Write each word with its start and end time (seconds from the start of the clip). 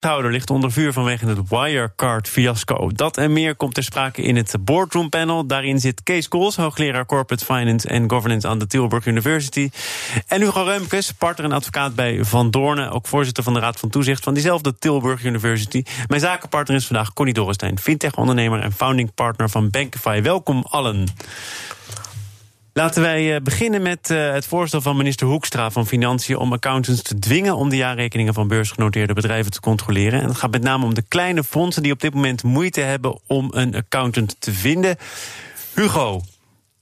Houder 0.00 0.30
ligt 0.30 0.50
onder 0.50 0.72
vuur 0.72 0.92
vanwege 0.92 1.26
het 1.26 1.48
Wirecard-fiasco. 1.48 2.90
Dat 2.92 3.16
en 3.16 3.32
meer 3.32 3.56
komt 3.56 3.74
ter 3.74 3.82
sprake 3.82 4.22
in 4.22 4.36
het 4.36 4.56
Boardroom 4.60 5.08
Panel. 5.08 5.46
Daarin 5.46 5.78
zit 5.78 6.02
Kees 6.02 6.28
Kools, 6.28 6.56
hoogleraar 6.56 7.06
Corporate 7.06 7.44
Finance 7.44 7.88
en 7.88 8.10
Governance 8.10 8.48
aan 8.48 8.58
de 8.58 8.66
Tilburg 8.66 9.06
University. 9.06 9.70
En 10.26 10.40
Hugo 10.40 10.62
Reumkes, 10.62 11.12
partner 11.12 11.46
en 11.46 11.52
advocaat 11.52 11.94
bij 11.94 12.24
Van 12.24 12.50
Doornen, 12.50 12.90
ook 12.90 13.06
voorzitter 13.06 13.42
van 13.42 13.52
de 13.52 13.60
Raad 13.60 13.80
van 13.80 13.88
Toezicht 13.88 14.24
van 14.24 14.34
diezelfde 14.34 14.78
Tilburg 14.78 15.24
University. 15.24 15.82
Mijn 16.06 16.20
zakenpartner 16.20 16.76
is 16.76 16.86
vandaag 16.86 17.12
Connie 17.12 17.34
Dorrestein, 17.34 17.78
fintech-ondernemer 17.78 18.60
en 18.60 18.72
founding 18.72 19.14
partner 19.14 19.50
van 19.50 19.70
Bankify. 19.70 20.22
Welkom 20.22 20.64
allen. 20.68 21.06
Laten 22.80 23.02
wij 23.02 23.34
eh, 23.34 23.42
beginnen 23.42 23.82
met 23.82 24.10
uh, 24.10 24.32
het 24.32 24.46
voorstel 24.46 24.80
van 24.80 24.96
minister 24.96 25.26
Hoekstra 25.26 25.70
van 25.70 25.86
Financiën 25.86 26.36
om 26.36 26.52
accountants 26.52 27.02
te 27.02 27.18
dwingen 27.18 27.56
om 27.56 27.68
de 27.68 27.76
jaarrekeningen 27.76 28.34
van 28.34 28.48
beursgenoteerde 28.48 29.12
bedrijven 29.12 29.50
te 29.50 29.60
controleren. 29.60 30.20
En 30.20 30.28
het 30.28 30.36
gaat 30.36 30.50
met 30.50 30.62
name 30.62 30.84
om 30.84 30.94
de 30.94 31.04
kleine 31.08 31.44
fondsen 31.44 31.82
die 31.82 31.92
op 31.92 32.00
dit 32.00 32.14
moment 32.14 32.42
moeite 32.42 32.80
hebben 32.80 33.20
om 33.26 33.48
een 33.52 33.74
accountant 33.74 34.36
te 34.38 34.52
vinden. 34.52 34.96
Hugo, 35.74 36.20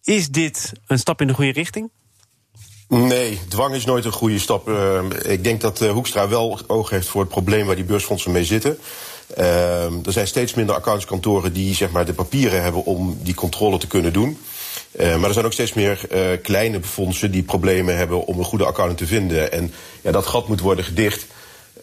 is 0.02 0.28
dit 0.28 0.72
een 0.86 0.98
stap 0.98 1.20
in 1.20 1.26
de 1.26 1.34
goede 1.34 1.52
richting? 1.52 1.90
Nee, 2.88 3.40
dwang 3.48 3.74
is 3.74 3.84
nooit 3.84 4.04
een 4.04 4.12
goede 4.12 4.38
stap. 4.38 4.68
Uh, 4.68 5.00
ik 5.22 5.44
denk 5.44 5.60
dat 5.60 5.78
Hoekstra 5.78 6.28
wel 6.28 6.60
oog 6.66 6.90
heeft 6.90 7.08
voor 7.08 7.20
het 7.20 7.30
probleem 7.30 7.66
waar 7.66 7.76
die 7.76 7.84
beursfondsen 7.84 8.32
mee 8.32 8.44
zitten. 8.44 8.78
er 9.36 10.12
zijn 10.12 10.26
steeds 10.26 10.54
minder 10.54 10.74
accountskantoren 10.74 11.52
die 11.52 11.74
zeg 11.74 11.90
maar, 11.90 12.06
de 12.06 12.14
papieren 12.14 12.62
hebben 12.62 12.84
om 12.84 13.18
die 13.22 13.34
controle 13.34 13.78
te 13.78 13.86
kunnen 13.86 14.12
doen. 14.12 14.38
Uh, 14.92 15.16
maar 15.16 15.28
er 15.28 15.32
zijn 15.32 15.44
ook 15.44 15.52
steeds 15.52 15.72
meer 15.72 16.00
uh, 16.12 16.20
kleine 16.42 16.82
fondsen 16.82 17.30
die 17.30 17.42
problemen 17.42 17.96
hebben 17.96 18.26
om 18.26 18.38
een 18.38 18.44
goede 18.44 18.64
accountant 18.64 18.98
te 18.98 19.06
vinden. 19.06 19.52
En 19.52 19.72
ja, 20.00 20.12
dat 20.12 20.26
gat 20.26 20.48
moet 20.48 20.60
worden 20.60 20.84
gedicht. 20.84 21.26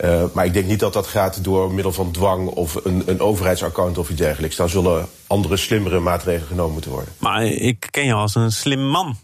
Uh, 0.03 0.23
maar 0.33 0.45
ik 0.45 0.53
denk 0.53 0.67
niet 0.67 0.79
dat 0.79 0.93
dat 0.93 1.07
gaat 1.07 1.43
door 1.43 1.71
middel 1.71 1.91
van 1.91 2.11
dwang 2.11 2.47
of 2.47 2.75
een, 2.83 3.03
een 3.05 3.19
overheidsaccount 3.19 3.97
of 3.97 4.09
iets 4.09 4.19
dergelijks. 4.19 4.55
Daar 4.55 4.69
zullen 4.69 5.07
andere, 5.27 5.57
slimmere 5.57 5.99
maatregelen 5.99 6.47
genomen 6.47 6.73
moeten 6.73 6.91
worden. 6.91 7.13
Maar 7.17 7.45
ik 7.45 7.87
ken 7.91 8.05
jou 8.05 8.19
als 8.19 8.35
een 8.35 8.51
slim 8.51 8.81
man. 8.81 9.17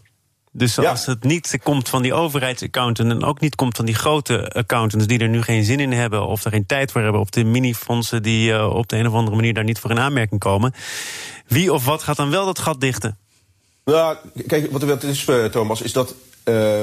Dus 0.54 0.78
als 0.78 1.06
het 1.06 1.24
niet 1.24 1.58
komt 1.62 1.88
van 1.88 2.02
die 2.02 2.14
overheidsaccountant 2.14 3.10
en 3.10 3.24
ook 3.24 3.40
niet 3.40 3.54
komt 3.54 3.76
van 3.76 3.84
die 3.84 3.94
grote 3.94 4.50
accountants 4.50 5.06
die 5.06 5.18
er 5.18 5.28
nu 5.28 5.42
geen 5.42 5.64
zin 5.64 5.80
in 5.80 5.92
hebben 5.92 6.26
of 6.26 6.44
er 6.44 6.50
geen 6.50 6.66
tijd 6.66 6.92
voor 6.92 7.02
hebben, 7.02 7.20
of 7.20 7.30
de 7.30 7.44
minifondsen 7.44 8.22
die 8.22 8.68
op 8.68 8.88
de 8.88 8.96
een 8.96 9.06
of 9.06 9.14
andere 9.14 9.36
manier 9.36 9.54
daar 9.54 9.64
niet 9.64 9.78
voor 9.78 9.90
in 9.90 9.98
aanmerking 9.98 10.40
komen, 10.40 10.74
wie 11.46 11.72
of 11.72 11.84
wat 11.84 12.02
gaat 12.02 12.16
dan 12.16 12.30
wel 12.30 12.44
dat 12.44 12.58
gat 12.58 12.80
dichten? 12.80 13.18
Nou, 13.84 14.16
kijk, 14.46 14.72
wat 14.72 14.82
er 14.82 15.08
is, 15.08 15.26
uh, 15.26 15.44
Thomas, 15.44 15.82
is 15.82 15.92
dat 15.92 16.14
uh, 16.44 16.82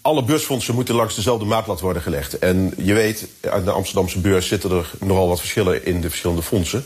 alle 0.00 0.24
beursfondsen 0.24 0.74
moeten 0.74 0.94
langs 0.94 1.14
dezelfde 1.14 1.44
maatlat 1.44 1.80
worden 1.80 2.02
gelegd. 2.02 2.38
En 2.38 2.72
je 2.76 2.94
weet, 2.94 3.28
aan 3.50 3.64
de 3.64 3.70
Amsterdamse 3.70 4.18
beurs 4.18 4.48
zitten 4.48 4.70
er 4.70 4.90
nogal 5.00 5.28
wat 5.28 5.38
verschillen 5.38 5.84
in 5.84 6.00
de 6.00 6.08
verschillende 6.08 6.42
fondsen. 6.42 6.84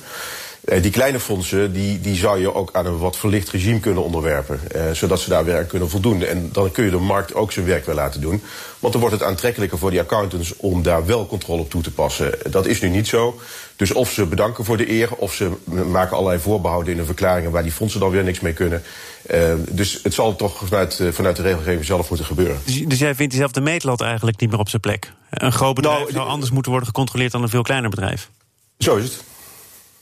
Uh, 0.64 0.82
die 0.82 0.90
kleine 0.90 1.20
fondsen, 1.20 1.72
die, 1.72 2.00
die 2.00 2.16
zou 2.16 2.40
je 2.40 2.54
ook 2.54 2.70
aan 2.72 2.86
een 2.86 2.98
wat 2.98 3.16
verlicht 3.16 3.50
regime 3.50 3.80
kunnen 3.80 4.04
onderwerpen. 4.04 4.60
Uh, 4.76 4.90
zodat 4.92 5.20
ze 5.20 5.28
daar 5.28 5.44
werk 5.44 5.68
kunnen 5.68 5.90
voldoen. 5.90 6.22
En 6.22 6.48
dan 6.52 6.70
kun 6.70 6.84
je 6.84 6.90
de 6.90 6.98
markt 6.98 7.34
ook 7.34 7.52
zijn 7.52 7.66
werk 7.66 7.86
wel 7.86 7.94
laten 7.94 8.20
doen. 8.20 8.42
Want 8.78 8.92
dan 8.92 9.02
wordt 9.02 9.16
het 9.18 9.28
aantrekkelijker 9.28 9.78
voor 9.78 9.90
die 9.90 10.00
accountants 10.00 10.56
om 10.56 10.82
daar 10.82 11.06
wel 11.06 11.26
controle 11.26 11.60
op 11.60 11.70
toe 11.70 11.82
te 11.82 11.92
passen. 11.92 12.38
Dat 12.50 12.66
is 12.66 12.80
nu 12.80 12.88
niet 12.88 13.08
zo. 13.08 13.40
Dus 13.76 13.92
of 13.92 14.10
ze 14.10 14.26
bedanken 14.26 14.64
voor 14.64 14.76
de 14.76 14.90
eer, 14.90 15.14
of 15.14 15.34
ze 15.34 15.50
maken 15.64 16.16
allerlei 16.16 16.40
voorbehouden 16.40 16.90
in 16.90 16.96
hun 16.96 17.06
verklaringen 17.06 17.50
waar 17.50 17.62
die 17.62 17.72
fondsen 17.72 18.00
dan 18.00 18.10
weer 18.10 18.24
niks 18.24 18.40
mee 18.40 18.52
kunnen. 18.52 18.82
Uh, 19.30 19.54
dus 19.68 20.00
het 20.02 20.14
zal 20.14 20.36
toch 20.36 20.62
vanuit, 20.64 20.98
uh, 20.98 21.12
vanuit 21.12 21.36
de 21.36 21.42
regelgeving 21.42 21.84
zelf 21.84 22.08
moeten 22.08 22.26
gebeuren. 22.26 22.58
Dus, 22.64 22.84
dus 22.86 22.98
jij 22.98 23.14
vindt 23.14 23.30
diezelfde 23.30 23.60
meetlat 23.60 24.00
eigenlijk 24.00 24.40
niet 24.40 24.50
meer 24.50 24.58
op 24.58 24.68
zijn 24.68 24.82
plek? 24.82 25.12
Een 25.30 25.52
groot 25.52 25.74
bedrijf 25.74 25.98
nou, 25.98 26.12
zou 26.12 26.28
anders 26.28 26.50
moeten 26.50 26.70
worden 26.70 26.88
gecontroleerd 26.88 27.32
dan 27.32 27.42
een 27.42 27.48
veel 27.48 27.62
kleiner 27.62 27.90
bedrijf? 27.90 28.30
Zo 28.78 28.96
is 28.96 29.04
het. 29.04 29.22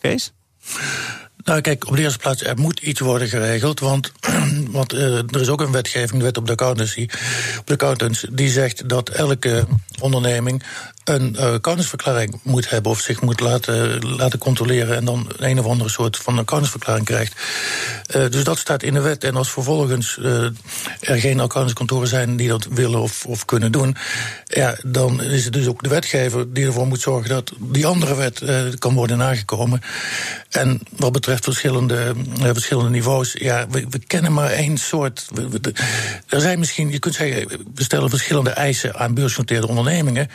Kees? 0.01 0.33
Nou, 1.45 1.61
kijk, 1.61 1.87
op 1.87 1.97
de 1.97 2.03
eerste 2.03 2.19
plaats, 2.19 2.43
er 2.43 2.59
moet 2.59 2.81
iets 2.81 3.01
worden 3.01 3.29
geregeld. 3.29 3.81
Want, 3.81 4.13
want 4.71 4.95
uh, 4.95 5.17
er 5.17 5.41
is 5.41 5.49
ook 5.49 5.61
een 5.61 5.73
wetgeving, 5.73 6.19
de 6.19 6.25
wet 6.25 6.37
op 6.37 6.47
de 6.47 6.53
accountancy, 6.53 7.09
op 7.59 7.67
de 7.67 7.73
accountants, 7.73 8.27
die 8.31 8.51
zegt 8.51 8.89
dat 8.89 9.09
elke 9.09 9.67
onderneming 10.01 10.63
een 11.05 11.37
uh, 11.39 11.43
accountantsverklaring 11.43 12.41
moet 12.43 12.71
hebben 12.71 12.93
of 12.93 13.01
zich 13.01 13.21
moet 13.21 13.41
laten, 13.41 14.09
laten 14.17 14.39
controleren 14.39 14.97
en 14.97 15.05
dan 15.05 15.27
een 15.37 15.59
of 15.59 15.67
andere 15.67 15.91
soort 15.91 16.17
van 16.17 16.39
accountantsverklaring 16.39 17.07
krijgt. 17.07 17.35
Uh, 18.17 18.31
dus 18.31 18.45
dat 18.45 18.59
staat 18.59 18.83
in 18.83 18.95
de 18.95 19.01
wet. 19.01 19.25
En 19.25 19.37
als 19.37 19.51
vervolgens 19.51 20.19
er 21.01 21.21
geen 21.21 21.41
accountantskantoren 21.41 22.09
zijn 22.09 22.37
die 22.37 22.49
dat 22.49 22.67
willen 22.71 23.01
of, 23.01 23.25
of 23.27 23.45
kunnen 23.45 23.73
doen, 23.73 23.97
ja, 24.45 24.77
dan 24.87 25.23
is 25.23 25.45
het 25.45 25.53
dus 25.53 25.67
ook 25.67 25.83
de 25.83 25.89
wetgever 25.89 26.53
die 26.53 26.67
ervoor 26.67 26.87
moet 26.87 27.01
zorgen 27.01 27.29
dat 27.29 27.53
die 27.59 27.87
andere 27.87 28.15
wet 28.15 28.43
kan 28.79 28.95
worden 28.95 29.19
nagekomen. 29.19 29.81
En 30.51 30.81
wat 30.97 31.13
betreft 31.13 31.45
verschillende, 31.45 32.15
verschillende 32.41 32.91
niveaus, 32.91 33.33
ja, 33.33 33.67
we, 33.71 33.87
we 33.91 33.99
kennen 34.07 34.33
maar 34.33 34.51
één 34.59 34.77
soort. 34.77 35.29
Er 36.29 36.41
zijn 36.41 36.59
misschien, 36.59 36.91
je 36.91 36.99
kunt 36.99 37.15
zeggen, 37.15 37.49
we 37.75 37.83
stellen 37.83 38.11
verschillende 38.11 38.51
eisen 38.51 38.95
aan 38.95 39.15
beursgenoteerde 39.15 39.69
ondernemingen. 39.69 40.29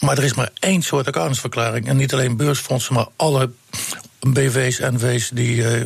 Maar 0.00 0.18
er 0.18 0.24
is 0.24 0.34
maar 0.34 0.50
één 0.58 0.82
soort 0.82 1.06
accountantsverklaring. 1.06 1.88
En 1.88 1.96
niet 1.96 2.12
alleen 2.12 2.36
beursfondsen, 2.36 2.94
maar 2.94 3.06
alle 3.16 3.50
BV's 4.32 4.78
en 4.78 5.00
V's 5.00 5.30
die, 5.32 5.56
uh, 5.56 5.84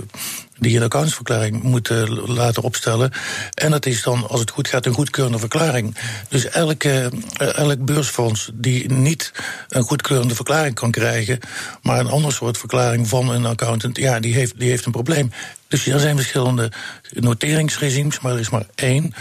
die 0.59 0.77
een 0.77 0.83
accountantsverklaring 0.83 1.63
moeten 1.63 2.31
laten 2.31 2.63
opstellen. 2.63 3.13
En 3.55 3.71
dat 3.71 3.87
is 3.87 4.03
dan, 4.03 4.29
als 4.29 4.41
het 4.41 4.51
goed 4.51 4.69
gaat, 4.69 4.87
een 4.87 4.93
goedkeurende 4.93 5.39
verklaring. 5.39 5.97
Dus 6.29 6.49
elke, 6.49 7.11
uh, 7.41 7.59
elk 7.59 7.85
beursfonds 7.85 8.51
die 8.55 8.93
niet 8.93 9.33
een 9.69 9.83
goedkeurende 9.83 10.35
verklaring 10.35 10.75
kan 10.75 10.91
krijgen, 10.91 11.39
maar 11.83 12.01
een 12.01 12.11
ander 12.11 12.33
soort 12.33 12.59
verklaring 12.59 13.09
van 13.09 13.29
een 13.29 13.47
accountant, 13.47 13.97
ja, 13.97 14.21
die 14.21 14.35
heeft, 14.35 14.59
die 14.59 14.69
heeft 14.69 14.85
een 14.85 14.93
probleem. 14.93 15.33
Dus 15.69 15.87
er 15.87 16.01
zijn 16.01 16.17
verschillende 16.17 16.73
noteringsregimes, 17.11 18.21
maar 18.21 18.33
er 18.33 18.39
is 18.39 18.51
maar 18.51 18.67
één 18.75 19.15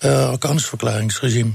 uh, 0.00 0.30
accountantsverklaringsregime. 0.30 1.52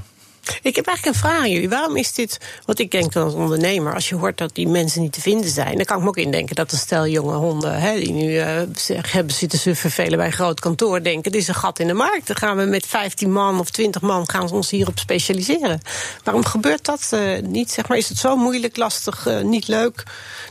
Ik 0.62 0.76
heb 0.76 0.86
eigenlijk 0.86 1.16
een 1.16 1.22
vraag 1.22 1.40
aan 1.40 1.50
jullie. 1.50 1.68
Waarom 1.68 1.96
is 1.96 2.12
dit, 2.12 2.38
wat 2.64 2.78
ik 2.78 2.90
denk 2.90 3.12
dan 3.12 3.24
als 3.24 3.34
ondernemer, 3.34 3.94
als 3.94 4.08
je 4.08 4.14
hoort 4.14 4.38
dat 4.38 4.54
die 4.54 4.68
mensen 4.68 5.00
niet 5.00 5.12
te 5.12 5.20
vinden 5.20 5.50
zijn, 5.50 5.76
dan 5.76 5.84
kan 5.84 5.96
ik 5.96 6.02
me 6.02 6.08
ook 6.08 6.16
indenken 6.16 6.54
dat 6.54 6.72
een 6.72 6.78
stel 6.78 7.06
jonge 7.06 7.34
honden, 7.34 7.80
hè, 7.80 7.98
die 7.98 8.12
nu 8.12 8.32
uh, 8.32 8.44
hebben 8.86 9.34
zitten 9.34 9.58
ze 9.58 9.74
vervelen 9.74 10.18
bij 10.18 10.26
een 10.26 10.32
groot 10.32 10.60
kantoor, 10.60 11.02
denken: 11.02 11.32
dit 11.32 11.40
is 11.40 11.48
een 11.48 11.54
gat 11.54 11.78
in 11.78 11.86
de 11.86 11.92
markt. 11.92 12.26
Dan 12.26 12.36
gaan 12.36 12.56
we 12.56 12.64
met 12.64 12.86
15 12.86 13.32
man 13.32 13.58
of 13.58 13.70
20 13.70 14.02
man 14.02 14.30
gaan 14.30 14.46
we 14.46 14.54
ons 14.54 14.70
hierop 14.70 14.98
specialiseren. 14.98 15.80
Waarom 16.24 16.44
gebeurt 16.44 16.84
dat 16.84 17.10
uh, 17.14 17.40
niet? 17.42 17.70
Zeg 17.70 17.88
maar, 17.88 17.98
is 17.98 18.08
het 18.08 18.18
zo 18.18 18.36
moeilijk, 18.36 18.76
lastig, 18.76 19.26
uh, 19.26 19.40
niet 19.40 19.68
leuk, 19.68 20.02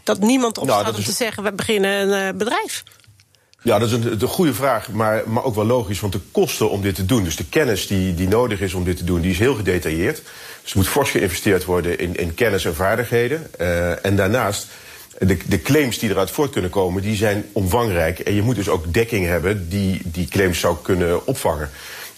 dat 0.04 0.20
niemand 0.20 0.58
opstaat 0.58 0.84
nou, 0.84 0.96
om 0.96 1.04
te 1.04 1.12
zeggen: 1.12 1.44
we 1.44 1.52
beginnen 1.52 2.12
een 2.12 2.38
bedrijf? 2.38 2.84
Ja, 3.66 3.80
dat 3.80 3.92
is 3.92 4.22
een, 4.22 4.28
goede 4.28 4.54
vraag, 4.54 4.92
maar, 4.92 5.24
maar 5.26 5.44
ook 5.44 5.56
wel 5.56 5.66
logisch. 5.66 6.00
Want 6.00 6.14
de 6.14 6.20
kosten 6.32 6.70
om 6.70 6.82
dit 6.82 6.96
te 6.96 7.06
doen, 7.06 7.24
dus 7.24 7.36
de 7.36 7.46
kennis 7.46 7.88
die, 7.88 8.14
die 8.14 8.28
nodig 8.28 8.62
is 8.62 8.74
om 8.74 8.84
dit 8.84 8.98
te 8.98 9.04
doen, 9.04 9.22
die 9.22 9.32
is 9.32 9.40
heel 9.40 9.56
gedetailleerd. 9.56 10.22
Dus 10.62 10.72
er 10.72 10.78
moet 10.78 10.88
fors 10.88 11.10
geïnvesteerd 11.10 11.66
worden 11.66 12.00
in, 12.00 12.16
in 12.16 12.34
kennis 12.34 12.66
en 12.66 12.76
vaardigheden. 12.76 13.48
Uh, 13.62 14.06
en 14.06 14.16
daarnaast, 14.16 14.68
de, 15.20 15.38
de 15.48 15.62
claims 15.62 16.00
die 16.00 16.10
eruit 16.10 16.32
voort 16.32 16.52
kunnen 16.52 16.72
komen, 16.72 17.02
die 17.02 17.16
zijn 17.16 17.46
omvangrijk. 17.52 18.20
En 18.20 18.34
je 18.34 18.42
moet 18.42 18.56
dus 18.56 18.70
ook 18.70 18.94
dekking 18.94 19.26
hebben 19.26 19.70
die 19.70 20.02
die 20.04 20.28
claims 20.28 20.60
zou 20.60 20.76
kunnen 20.82 21.28
opvangen. 21.28 21.70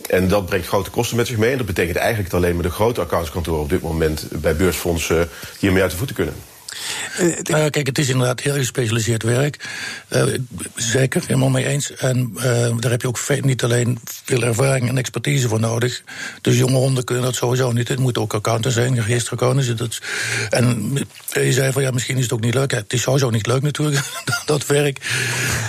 En 0.09 0.27
dat 0.27 0.45
brengt 0.45 0.67
grote 0.67 0.89
kosten 0.89 1.17
met 1.17 1.27
zich 1.27 1.37
mee. 1.37 1.51
En 1.51 1.57
dat 1.57 1.65
betekent 1.65 1.97
eigenlijk 1.97 2.29
dat 2.29 2.41
alleen 2.41 2.53
maar 2.53 2.63
de 2.63 2.69
grote 2.69 3.01
accountskantoren 3.01 3.61
op 3.61 3.69
dit 3.69 3.81
moment 3.81 4.27
bij 4.31 4.55
beursfondsen 4.55 5.29
hiermee 5.59 5.81
uit 5.81 5.91
de 5.91 5.97
voeten 5.97 6.15
kunnen. 6.15 6.33
Uh, 7.19 7.65
kijk, 7.69 7.87
het 7.87 7.97
is 7.97 8.09
inderdaad 8.09 8.39
heel 8.39 8.53
gespecialiseerd 8.53 9.23
werk. 9.23 9.69
Uh, 10.09 10.23
zeker, 10.75 11.21
helemaal 11.21 11.49
mee 11.49 11.65
eens. 11.65 11.91
En 11.95 12.31
daar 12.79 12.91
heb 12.91 13.01
je 13.01 13.07
ook 13.07 13.19
niet 13.41 13.63
alleen 13.63 13.99
veel 14.03 14.43
ervaring 14.43 14.89
en 14.89 14.97
expertise 14.97 15.47
voor 15.47 15.59
nodig. 15.59 16.03
Dus 16.41 16.57
jonge 16.57 16.77
honden 16.77 17.03
kunnen 17.03 17.23
dat 17.23 17.35
sowieso 17.35 17.71
niet. 17.71 17.87
Het 17.87 17.99
moet 17.99 18.17
ook 18.17 18.33
accountants 18.33 18.75
zijn, 18.77 18.95
registraccountants. 18.95 20.01
En 20.49 20.97
je 21.33 21.53
zei 21.53 21.71
van 21.71 21.81
ja, 21.81 21.91
misschien 21.91 22.17
is 22.17 22.23
het 22.23 22.33
ook 22.33 22.41
niet 22.41 22.53
leuk. 22.53 22.71
Het 22.71 22.93
is 22.93 23.01
sowieso 23.01 23.29
niet 23.29 23.47
leuk 23.47 23.61
natuurlijk, 23.61 24.01
dat 24.45 24.65
werk. 24.65 24.97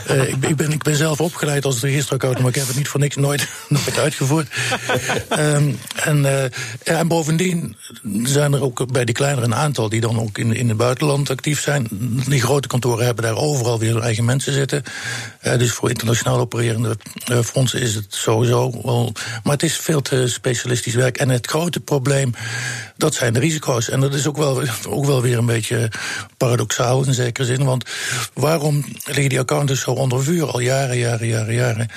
ik, 0.09 0.49
ik, 0.49 0.56
ben, 0.56 0.73
ik 0.73 0.83
ben 0.83 0.97
zelf 0.97 1.21
opgeleid 1.21 1.65
als 1.65 1.81
registeraccountant, 1.81 2.45
maar 2.45 2.55
ik 2.55 2.59
heb 2.59 2.69
het 2.69 2.77
niet 2.77 2.89
voor 2.89 3.00
niks 3.00 3.17
nooit, 3.17 3.49
nooit 3.69 3.99
uitgevoerd. 3.99 4.49
um, 5.39 5.79
en, 5.95 6.50
en 6.85 7.09
bovendien 7.09 7.77
zijn 8.23 8.53
er 8.53 8.62
ook 8.62 8.93
bij 8.93 9.05
die 9.05 9.15
kleinere 9.15 9.47
een 9.47 9.55
aantal 9.55 9.89
die 9.89 10.00
dan 10.00 10.21
ook 10.21 10.39
in, 10.39 10.53
in 10.53 10.69
het 10.69 10.77
buitenland 10.88 11.31
actief 11.31 11.61
zijn. 11.61 11.87
Die 12.29 12.40
grote 12.40 12.69
kantoren 12.69 13.05
hebben 13.05 13.25
daar 13.25 13.37
overal 13.37 13.79
weer 13.79 13.93
hun 13.93 14.02
eigen 14.02 14.25
mensen 14.25 14.52
zitten. 14.52 14.82
Uh, 15.43 15.58
dus 15.58 15.73
voor 15.73 15.88
internationaal 15.88 16.38
opererende 16.38 16.96
uh, 17.31 17.38
fondsen 17.38 17.81
is 17.81 17.94
het 17.94 18.14
sowieso 18.14 18.81
wel. 18.82 19.12
Maar 19.43 19.52
het 19.52 19.62
is 19.62 19.76
veel 19.76 20.02
te 20.02 20.29
specialistisch 20.29 20.94
werk. 20.94 21.19
En 21.19 21.29
het 21.29 21.46
grote 21.46 21.81
probleem 21.81 22.35
Dat 22.96 23.14
zijn 23.14 23.32
de 23.32 23.40
risico's. 23.40 23.88
En 23.88 24.00
dat 24.00 24.14
is 24.14 24.26
ook 24.26 24.37
wel, 24.37 24.62
ook 24.88 25.05
wel 25.05 25.23
weer 25.23 25.38
een 25.38 25.46
beetje 25.46 25.90
paradoxaal 26.37 27.05
in 27.05 27.14
zekere 27.14 27.46
zin. 27.46 27.64
Want 27.64 27.85
waarom 28.35 28.85
liggen 29.05 29.29
die 29.29 29.40
accountants 29.40 29.82
zo 29.82 29.90
onder 29.90 30.23
vuur 30.23 30.50
al 30.50 30.61
jaren, 30.61 30.99
jaren, 30.99 31.26
jaren, 31.26 31.55
jaren? 31.55 31.88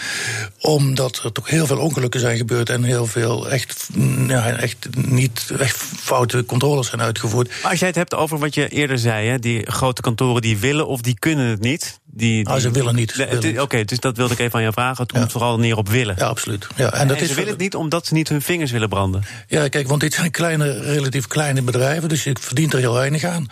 Omdat 0.59 1.21
er 1.23 1.31
toch 1.31 1.49
heel 1.49 1.65
veel 1.65 1.79
ongelukken 1.79 2.19
zijn 2.19 2.37
gebeurd 2.37 2.69
en 2.69 2.83
heel 2.83 3.05
veel 3.05 3.49
echt, 3.49 3.89
ja, 4.27 4.49
echt 4.57 4.87
niet 4.95 5.51
echt 5.59 5.77
foute 5.99 6.45
controles 6.45 6.87
zijn 6.87 7.01
uitgevoerd. 7.01 7.51
Als 7.63 7.79
jij 7.79 7.87
het 7.87 7.97
hebt 7.97 8.15
over 8.15 8.37
wat 8.39 8.55
je 8.55 8.67
eerder 8.81 8.99
zei, 8.99 9.27
hè, 9.27 9.39
die 9.39 9.71
grote 9.71 10.01
kantoren 10.01 10.41
die 10.41 10.57
willen 10.57 10.87
of 10.87 11.01
die 11.01 11.19
kunnen 11.19 11.45
het 11.45 11.59
niet. 11.61 12.00
Die, 12.13 12.47
Ah, 12.47 12.59
ze 12.59 12.71
willen 12.71 12.95
niet. 12.95 13.27
Oké, 13.59 13.83
dus 13.85 13.99
dat 13.99 14.17
wilde 14.17 14.33
ik 14.33 14.39
even 14.39 14.55
aan 14.55 14.61
jou 14.61 14.73
vragen. 14.73 15.03
Het 15.03 15.11
komt 15.11 15.31
vooral 15.31 15.59
neer 15.59 15.77
op 15.77 15.89
willen. 15.89 16.15
Ja, 16.17 16.25
absoluut. 16.25 16.67
Ja, 16.75 16.93
en 16.93 17.07
dat 17.07 17.17
en 17.17 17.23
is 17.23 17.29
ze 17.29 17.35
willen 17.35 17.49
het 17.49 17.59
niet 17.59 17.75
omdat 17.75 18.05
ze 18.05 18.13
niet 18.13 18.29
hun 18.29 18.41
vingers 18.41 18.71
willen 18.71 18.89
branden. 18.89 19.23
Ja, 19.47 19.67
kijk, 19.67 19.87
want 19.87 20.01
dit 20.01 20.13
zijn 20.13 20.31
kleine, 20.31 20.79
relatief 20.79 21.27
kleine 21.27 21.61
bedrijven, 21.61 22.09
dus 22.09 22.23
je 22.23 22.35
verdient 22.39 22.73
er 22.73 22.79
heel 22.79 22.93
weinig 22.93 23.23
aan. 23.23 23.45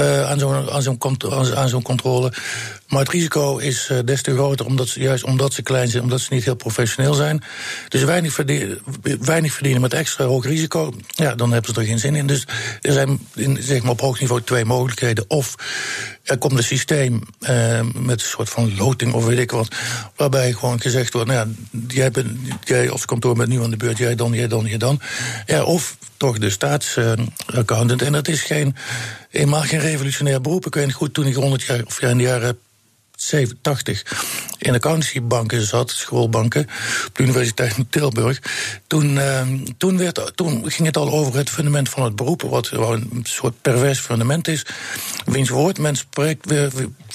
Uh, 0.00 0.30
aan 0.30 0.38
zo'n 0.38 0.70
aan 0.70 0.82
zo'n 0.82 0.98
aan 1.54 1.68
zo'n 1.68 1.82
controle. 1.82 2.32
Maar 2.88 3.00
het 3.00 3.08
risico 3.08 3.56
is 3.56 3.88
uh, 3.92 3.98
des 4.04 4.22
te 4.22 4.34
groter, 4.34 4.66
omdat 4.66 4.88
ze, 4.88 5.00
juist 5.00 5.24
omdat 5.24 5.52
ze 5.52 5.62
klein 5.62 5.88
zijn, 5.88 6.02
omdat 6.02 6.20
ze 6.20 6.34
niet 6.34 6.44
heel 6.44 6.54
professioneel 6.54 7.14
zijn. 7.14 7.42
Dus 7.88 8.04
weinig 8.04 8.32
verdienen, 8.32 8.78
weinig 9.20 9.52
verdienen 9.52 9.80
met 9.80 9.94
extra 9.94 10.24
hoog 10.24 10.44
risico, 10.44 10.92
ja, 11.06 11.34
dan 11.34 11.52
hebben 11.52 11.74
ze 11.74 11.80
er 11.80 11.86
geen 11.86 11.98
zin 11.98 12.14
in. 12.14 12.26
Dus 12.26 12.46
er 12.80 12.92
zijn 12.92 13.18
in, 13.34 13.58
zeg 13.60 13.82
maar 13.82 13.90
op 13.90 14.00
hoog 14.00 14.20
niveau 14.20 14.42
twee 14.42 14.64
mogelijkheden. 14.64 15.24
Of 15.28 15.54
er 16.28 16.38
komt 16.38 16.56
een 16.58 16.64
systeem 16.64 17.20
uh, 17.40 17.80
met 17.94 18.20
een 18.20 18.26
soort 18.26 18.48
van 18.48 18.76
loting 18.76 19.12
of 19.12 19.24
weet 19.24 19.38
ik 19.38 19.50
wat, 19.50 19.74
waarbij 20.16 20.52
gewoon 20.52 20.80
gezegd 20.80 21.12
wordt: 21.12 21.28
nou 21.28 21.48
ja, 21.48 21.54
jij, 21.88 22.10
bent, 22.10 22.38
jij 22.64 22.90
als 22.90 23.04
kantoor 23.04 23.34
bent 23.34 23.48
nu 23.48 23.62
aan 23.62 23.70
de 23.70 23.76
beurt, 23.76 23.98
jij 23.98 24.14
dan, 24.14 24.32
jij 24.32 24.48
dan, 24.48 24.64
jij 24.64 24.78
dan. 24.78 25.00
Ja, 25.46 25.64
of 25.64 25.96
toch 26.16 26.38
de 26.38 26.50
staatsaccountant. 26.50 28.02
en 28.02 28.12
dat 28.12 28.28
is 28.28 28.42
geen, 28.42 28.76
helemaal 29.30 29.62
geen 29.62 29.80
revolutionair 29.80 30.40
beroep. 30.40 30.66
Ik 30.66 30.74
weet 30.74 30.92
goed, 30.92 31.14
toen 31.14 31.26
ik 31.26 31.34
100 31.34 31.62
jaar, 31.62 31.82
of 31.84 32.00
ja, 32.00 32.08
in 32.08 32.16
de 32.16 32.22
jaren 32.22 32.58
87 33.20 34.02
in 34.58 34.74
accountancybanken 34.74 35.66
zat, 35.66 35.90
schoolbanken, 35.90 36.66
op 37.06 37.16
de 37.16 37.22
Universiteit 37.22 37.72
van 37.72 37.86
Tilburg. 37.90 38.42
Toen, 38.86 39.16
uh, 39.16 39.42
toen, 39.76 39.98
werd, 39.98 40.32
toen 40.34 40.70
ging 40.70 40.86
het 40.86 40.96
al 40.96 41.10
over 41.10 41.36
het 41.36 41.50
fundament 41.50 41.88
van 41.88 42.02
het 42.02 42.16
beroep, 42.16 42.42
wat 42.42 42.70
een 42.70 43.20
soort 43.22 43.62
pervers 43.62 43.98
fundament 43.98 44.48
is. 44.48 44.66
Wiens 45.24 45.48
woord 45.48 45.78
men 45.78 45.96
spreekt, 45.96 46.50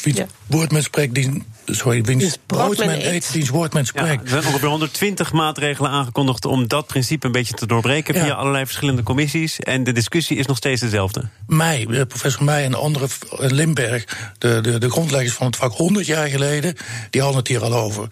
ja. 0.04 0.28
woord 0.48 0.72
men 0.72 0.84
spreekt, 0.84 1.16
die 1.16 1.44
sorry, 1.66 2.04
wiens 2.04 2.38
brood 2.46 2.78
men 2.78 3.14
eet, 3.14 3.32
wiens 3.32 3.50
woord 3.50 3.74
men 3.74 3.86
spreekt. 3.86 4.24
er 4.24 4.30
zijn 4.30 4.46
ongeveer 4.46 4.68
120 4.68 5.32
maatregelen 5.32 5.92
aangekondigd 5.92 6.46
om 6.46 6.68
dat 6.68 6.88
principe 6.88 7.26
een 7.26 7.32
beetje 7.32 7.54
te 7.54 7.66
doorbreken 7.66 8.16
via 8.16 8.34
allerlei 8.34 8.66
verschillende 8.66 9.04
commissies. 9.04 9.60
En 9.60 9.84
de 9.84 9.92
discussie 9.92 10.38
is 10.38 10.46
nog 10.46 10.58
steeds 10.58 10.82
dezelfde. 10.82 11.24
Mij, 11.48 11.86
professor 12.08 12.44
Meij 12.44 12.64
en 12.64 12.72
de 12.72 12.78
andere 12.78 13.08
Limberg, 13.38 14.06
de, 14.38 14.62
de, 14.62 14.78
de 14.78 14.90
grondleggers 14.90 15.34
van 15.34 15.46
het 15.46 15.56
vak 15.56 15.72
100 15.72 16.06
jaar 16.06 16.28
geleden, 16.28 16.76
die 17.10 17.22
hadden 17.22 17.40
het 17.40 17.48
hier 17.48 17.64
al 17.64 17.74
over. 17.74 18.08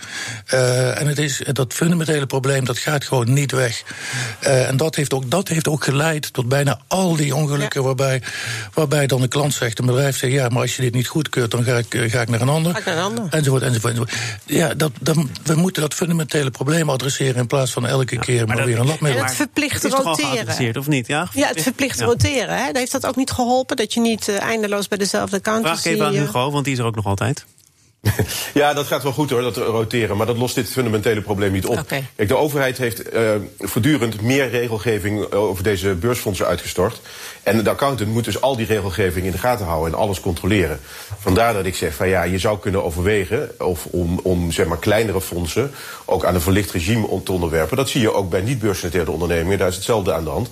Uh, 0.53 1.01
en 1.01 1.07
het 1.07 1.18
is 1.18 1.42
dat 1.51 1.74
fundamentele 1.74 2.25
probleem, 2.25 2.65
dat 2.65 2.77
gaat 2.77 3.03
gewoon 3.03 3.33
niet 3.33 3.51
weg. 3.51 3.83
Uh, 4.44 4.69
en 4.69 4.77
dat 4.77 4.95
heeft, 4.95 5.13
ook, 5.13 5.31
dat 5.31 5.48
heeft 5.48 5.68
ook 5.68 5.83
geleid 5.83 6.33
tot 6.33 6.50
bijna 6.50 6.80
al 6.88 7.15
die 7.15 7.36
ongelukken 7.36 7.81
ja. 7.81 7.86
waarbij, 7.86 8.21
waarbij 8.74 9.07
dan 9.07 9.21
de 9.21 9.27
klant 9.27 9.53
zegt, 9.53 9.80
een 9.80 9.86
bedrijf 9.86 10.18
zegt, 10.18 10.33
ja, 10.33 10.50
maar 10.50 10.62
als 10.62 10.75
je 10.75 10.81
dit 10.81 10.94
niet 10.94 11.07
goedkeurt, 11.07 11.51
dan 11.51 11.63
ga 11.63 11.77
ik, 11.77 12.03
ga 12.12 12.21
ik 12.21 12.30
naar 12.30 12.42
een 12.42 12.50
ander. 12.50 12.71
Ga 12.71 12.80
ik 12.80 12.86
naar 12.86 12.98
een 12.98 13.03
ander 13.03 13.41
enzovoort, 13.42 13.64
enzovoort, 13.64 13.94
enzovoort. 13.94 14.42
Ja, 14.46 14.74
dat, 14.74 14.92
dat, 15.00 15.16
we 15.44 15.56
moeten 15.56 15.82
dat 15.82 15.94
fundamentele 15.94 16.52
probleem 16.52 16.90
adresseren 16.90 17.36
in 17.36 17.48
plaats 17.48 17.72
van 17.72 17.86
elke 17.86 18.20
keer 18.20 18.48
maar, 18.48 18.56
maar 18.56 18.66
weer 18.66 18.80
een 18.80 18.86
lab 18.86 19.00
mee. 19.00 19.14
En 19.14 19.24
het 19.24 19.36
verplicht 19.36 19.84
het 19.84 19.94
roteren. 19.94 20.78
of 20.78 20.88
niet? 20.88 21.08
Ja, 21.08 21.28
ja 21.34 21.48
het 21.48 21.62
verplicht 21.62 22.00
ja. 22.00 22.06
roteren. 22.06 22.58
Hè? 22.58 22.70
Heeft 22.74 22.92
dat 22.92 23.06
ook 23.06 23.16
niet 23.16 23.32
geholpen? 23.32 23.76
Dat 23.76 23.94
je 23.94 24.00
niet 24.00 24.28
uh, 24.28 24.42
eindeloos 24.42 24.88
bij 24.88 24.98
dezelfde 24.98 25.38
account 25.38 25.66
Vraag 25.66 25.86
even 25.86 26.06
aan 26.06 26.14
Hugo, 26.14 26.52
want 26.52 26.64
die 26.64 26.74
is 26.74 26.80
er 26.80 26.86
ook 26.86 26.96
nog 26.96 27.06
altijd. 27.06 27.46
Ja, 28.53 28.74
dat 28.74 28.88
gaat 28.88 29.03
wel 29.03 29.12
goed 29.12 29.30
hoor, 29.30 29.42
dat 29.42 29.57
roteren. 29.57 30.18
Maar 30.18 30.25
dat 30.25 30.38
lost 30.38 30.56
dit 30.56 30.69
fundamentele 30.69 31.21
probleem 31.21 31.51
niet 31.51 31.65
op. 31.65 31.80
Okay. 31.80 32.06
Kijk, 32.15 32.30
de 32.30 32.36
overheid 32.36 32.77
heeft 32.77 33.13
uh, 33.13 33.31
voortdurend 33.59 34.21
meer 34.21 34.50
regelgeving 34.50 35.31
over 35.31 35.63
deze 35.63 35.94
beursfondsen 35.94 36.45
uitgestort. 36.45 37.01
En 37.44 37.63
de 37.63 37.69
accountant 37.69 38.09
moet 38.09 38.25
dus 38.25 38.42
al 38.42 38.56
die 38.56 38.65
regelgeving 38.65 39.25
in 39.25 39.31
de 39.31 39.38
gaten 39.38 39.65
houden 39.65 39.94
en 39.94 40.00
alles 40.00 40.19
controleren. 40.19 40.80
Vandaar 41.19 41.53
dat 41.53 41.65
ik 41.65 41.75
zeg 41.75 41.94
van 41.94 42.07
ja, 42.07 42.24
je 42.24 42.38
zou 42.38 42.59
kunnen 42.59 42.83
overwegen 42.83 43.51
of 43.59 43.86
om, 43.86 44.19
om 44.24 44.51
zeg 44.51 44.65
maar 44.65 44.80
kleinere 44.80 45.21
fondsen 45.21 45.71
ook 46.06 46.25
aan 46.25 46.36
een 46.36 46.42
verlicht 46.42 46.71
regime 46.71 47.24
te 47.24 47.31
onderwerpen. 47.31 47.77
Dat 47.77 47.89
zie 47.89 48.01
je 48.01 48.13
ook 48.13 48.30
bij 48.30 48.42
niet-beursgenoteerde 48.42 49.12
ondernemingen. 49.12 49.57
Daar 49.57 49.68
is 49.68 49.75
hetzelfde 49.75 50.13
aan 50.13 50.24
de 50.24 50.30
hand. 50.30 50.50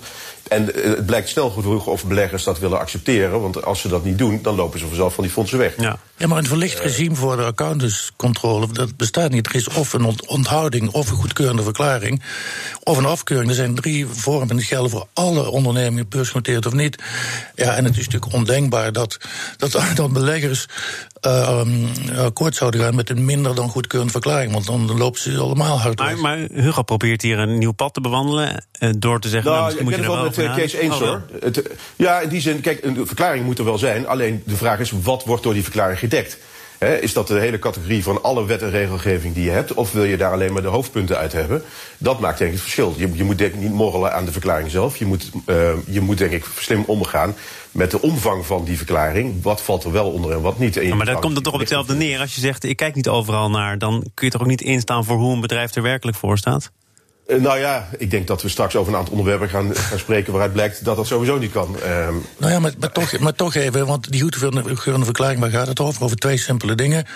En 0.48 0.64
het 0.66 1.06
blijkt 1.06 1.28
snel 1.28 1.50
genoeg 1.50 1.86
of 1.86 2.04
beleggers 2.04 2.44
dat 2.44 2.58
willen 2.58 2.78
accepteren. 2.78 3.40
Want 3.40 3.64
als 3.64 3.80
ze 3.80 3.88
dat 3.88 4.04
niet 4.04 4.18
doen, 4.18 4.38
dan 4.42 4.54
lopen 4.54 4.78
ze 4.78 4.86
vanzelf 4.86 5.14
van 5.14 5.24
die 5.24 5.32
fondsen 5.32 5.58
weg. 5.58 5.74
Ja, 5.76 5.98
ja 6.16 6.26
maar 6.26 6.38
een 6.38 6.46
verlicht 6.46 6.78
regime 6.78 7.14
voor 7.14 7.39
de 7.40 7.46
accountantscontrole, 7.46 8.72
dat 8.72 8.96
bestaat 8.96 9.30
niet. 9.30 9.46
Er 9.46 9.54
is 9.54 9.68
of 9.68 9.92
een 9.92 10.18
onthouding, 10.26 10.90
of 10.90 11.10
een 11.10 11.16
goedkeurende 11.16 11.62
verklaring, 11.62 12.22
of 12.82 12.98
een 12.98 13.04
afkeuring. 13.04 13.48
Er 13.50 13.56
zijn 13.56 13.74
drie 13.74 14.06
vormen 14.06 14.56
die 14.56 14.66
gelden 14.66 14.90
voor 14.90 15.06
alle 15.12 15.50
ondernemingen, 15.50 16.08
beursgenoteerd 16.08 16.66
of 16.66 16.72
niet. 16.72 17.02
Ja, 17.54 17.76
en 17.76 17.84
het 17.84 17.96
is 17.96 18.04
natuurlijk 18.04 18.32
ondenkbaar 18.32 18.92
dat, 18.92 19.16
dat, 19.56 19.82
dat 19.94 20.12
beleggers 20.12 20.66
uh, 21.26 21.62
akkoord 22.16 22.54
zouden 22.54 22.80
gaan 22.80 22.94
met 22.94 23.10
een 23.10 23.24
minder 23.24 23.54
dan 23.54 23.68
goedkeurende 23.68 24.12
verklaring. 24.12 24.52
Want 24.52 24.66
dan 24.66 24.96
lopen 24.96 25.20
ze 25.20 25.38
allemaal 25.38 25.80
hard 25.80 25.98
maar, 25.98 26.18
maar 26.18 26.38
Hugo 26.52 26.82
probeert 26.82 27.22
hier 27.22 27.38
een 27.38 27.58
nieuw 27.58 27.72
pad 27.72 27.94
te 27.94 28.00
bewandelen. 28.00 28.64
Uh, 28.78 28.90
door 28.98 29.20
te 29.20 29.28
zeggen, 29.28 29.50
nou, 29.50 29.62
nou, 29.62 29.74
ik 29.74 29.82
moet 29.82 29.94
je 29.94 30.00
ben 30.00 30.10
het 30.10 30.36
wel 30.36 30.46
met 30.46 30.56
Kees 30.56 30.72
eens 30.72 30.94
oh, 30.94 31.00
hoor. 31.00 31.22
Het, 31.40 31.70
ja, 31.96 32.20
in 32.20 32.28
die 32.28 32.40
zin, 32.40 32.60
kijk, 32.60 32.84
een 32.84 33.06
verklaring 33.06 33.44
moet 33.44 33.58
er 33.58 33.64
wel 33.64 33.78
zijn. 33.78 34.06
Alleen 34.06 34.42
de 34.46 34.56
vraag 34.56 34.78
is, 34.78 34.92
wat 35.02 35.24
wordt 35.24 35.42
door 35.42 35.54
die 35.54 35.62
verklaring 35.62 35.98
gedekt? 35.98 36.38
He, 36.80 36.96
is 36.96 37.12
dat 37.12 37.26
de 37.26 37.38
hele 37.38 37.58
categorie 37.58 38.02
van 38.02 38.22
alle 38.22 38.46
wet 38.46 38.62
en 38.62 38.70
regelgeving 38.70 39.34
die 39.34 39.44
je 39.44 39.50
hebt? 39.50 39.74
Of 39.74 39.92
wil 39.92 40.04
je 40.04 40.16
daar 40.16 40.32
alleen 40.32 40.52
maar 40.52 40.62
de 40.62 40.68
hoofdpunten 40.68 41.16
uit 41.16 41.32
hebben? 41.32 41.62
Dat 41.98 42.20
maakt 42.20 42.38
denk 42.38 42.50
ik 42.50 42.56
het 42.56 42.64
verschil. 42.64 42.94
Je, 42.96 43.10
je 43.12 43.24
moet 43.24 43.38
denk 43.38 43.54
ik 43.54 43.60
niet 43.60 43.72
morrelen 43.72 44.14
aan 44.14 44.24
de 44.24 44.32
verklaring 44.32 44.70
zelf. 44.70 44.96
Je 44.96 45.06
moet, 45.06 45.30
uh, 45.46 45.70
je 45.86 46.00
moet 46.00 46.18
denk 46.18 46.32
ik 46.32 46.44
slim 46.58 46.84
omgaan 46.86 47.34
met 47.70 47.90
de 47.90 48.00
omvang 48.00 48.46
van 48.46 48.64
die 48.64 48.76
verklaring. 48.76 49.42
Wat 49.42 49.62
valt 49.62 49.84
er 49.84 49.92
wel 49.92 50.10
onder 50.10 50.32
en 50.32 50.40
wat 50.40 50.58
niet. 50.58 50.76
En 50.76 50.86
ja, 50.86 50.94
maar 50.94 51.06
dat 51.06 51.20
komt 51.20 51.36
er 51.36 51.42
toch 51.42 51.52
op 51.52 51.60
hetzelfde 51.60 51.94
neer. 51.94 52.20
Als 52.20 52.34
je 52.34 52.40
zegt, 52.40 52.64
ik 52.64 52.76
kijk 52.76 52.94
niet 52.94 53.08
overal 53.08 53.50
naar... 53.50 53.78
dan 53.78 54.06
kun 54.14 54.26
je 54.26 54.32
toch 54.32 54.42
ook 54.42 54.46
niet 54.46 54.62
instaan 54.62 55.04
voor 55.04 55.16
hoe 55.16 55.34
een 55.34 55.40
bedrijf 55.40 55.74
er 55.74 55.82
werkelijk 55.82 56.16
voor 56.16 56.38
staat? 56.38 56.70
Uh, 57.30 57.40
nou 57.40 57.58
ja, 57.58 57.88
ik 57.98 58.10
denk 58.10 58.26
dat 58.26 58.42
we 58.42 58.48
straks 58.48 58.76
over 58.76 58.92
een 58.92 58.98
aantal 58.98 59.12
onderwerpen 59.12 59.48
gaan, 59.48 59.76
gaan 59.90 59.98
spreken... 59.98 60.32
waaruit 60.32 60.52
blijkt 60.52 60.84
dat 60.84 60.96
dat 60.96 61.06
sowieso 61.06 61.38
niet 61.38 61.52
kan. 61.52 61.76
Uh, 61.84 62.08
nou 62.36 62.52
ja, 62.52 62.58
maar, 62.58 62.92
toch, 62.92 63.18
maar 63.18 63.34
toch 63.34 63.54
even, 63.54 63.86
want 63.86 64.12
die 64.12 64.20
goedgeurende 64.20 65.04
verklaring... 65.04 65.40
waar 65.40 65.50
gaat 65.50 65.66
het 65.66 65.80
over? 65.80 66.04
Over 66.04 66.16
twee 66.16 66.36
simpele 66.36 66.74
dingen 66.74 67.06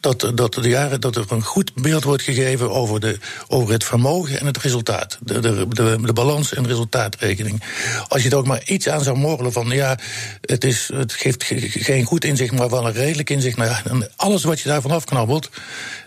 dat, 0.00 0.32
dat, 0.34 0.54
de 0.54 0.68
jaren, 0.68 1.00
dat 1.00 1.16
er 1.16 1.24
een 1.28 1.42
goed 1.42 1.74
beeld 1.74 2.04
wordt 2.04 2.22
gegeven 2.22 2.70
over, 2.70 3.00
de, 3.00 3.18
over 3.48 3.72
het 3.72 3.84
vermogen 3.84 4.40
en 4.40 4.46
het 4.46 4.58
resultaat. 4.58 5.18
De, 5.22 5.40
de, 5.40 5.66
de, 5.68 5.98
de 6.02 6.12
balans 6.12 6.54
en 6.54 6.66
resultaatrekening. 6.66 7.62
Als 8.08 8.22
je 8.22 8.30
er 8.30 8.36
ook 8.36 8.46
maar 8.46 8.62
iets 8.64 8.88
aan 8.88 9.02
zou 9.02 9.16
morrelen 9.16 9.52
van 9.52 9.68
ja, 9.70 9.98
het, 10.40 10.64
is, 10.64 10.90
het 10.94 11.12
geeft 11.12 11.44
geen 11.44 12.04
goed 12.04 12.24
inzicht, 12.24 12.52
maar 12.52 12.70
wel 12.70 12.86
een 12.86 12.92
redelijk 12.92 13.30
inzicht. 13.30 13.56
Nou 13.56 13.70
ja, 13.70 14.08
alles 14.16 14.44
wat 14.44 14.60
je 14.60 14.68
daarvan 14.68 14.90
afknabbelt, 14.90 15.50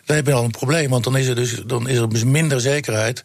dan 0.06 0.16
heb 0.16 0.26
je 0.26 0.34
al 0.34 0.44
een 0.44 0.52
probleem. 0.52 0.90
Want 0.90 1.04
dan 1.04 1.18
is 1.18 1.28
er 1.28 1.36
dus, 1.36 1.62
dan 1.66 1.88
is 1.88 1.98
er 1.98 2.10
dus 2.10 2.24
minder 2.24 2.62
zekerheid. 2.62 3.22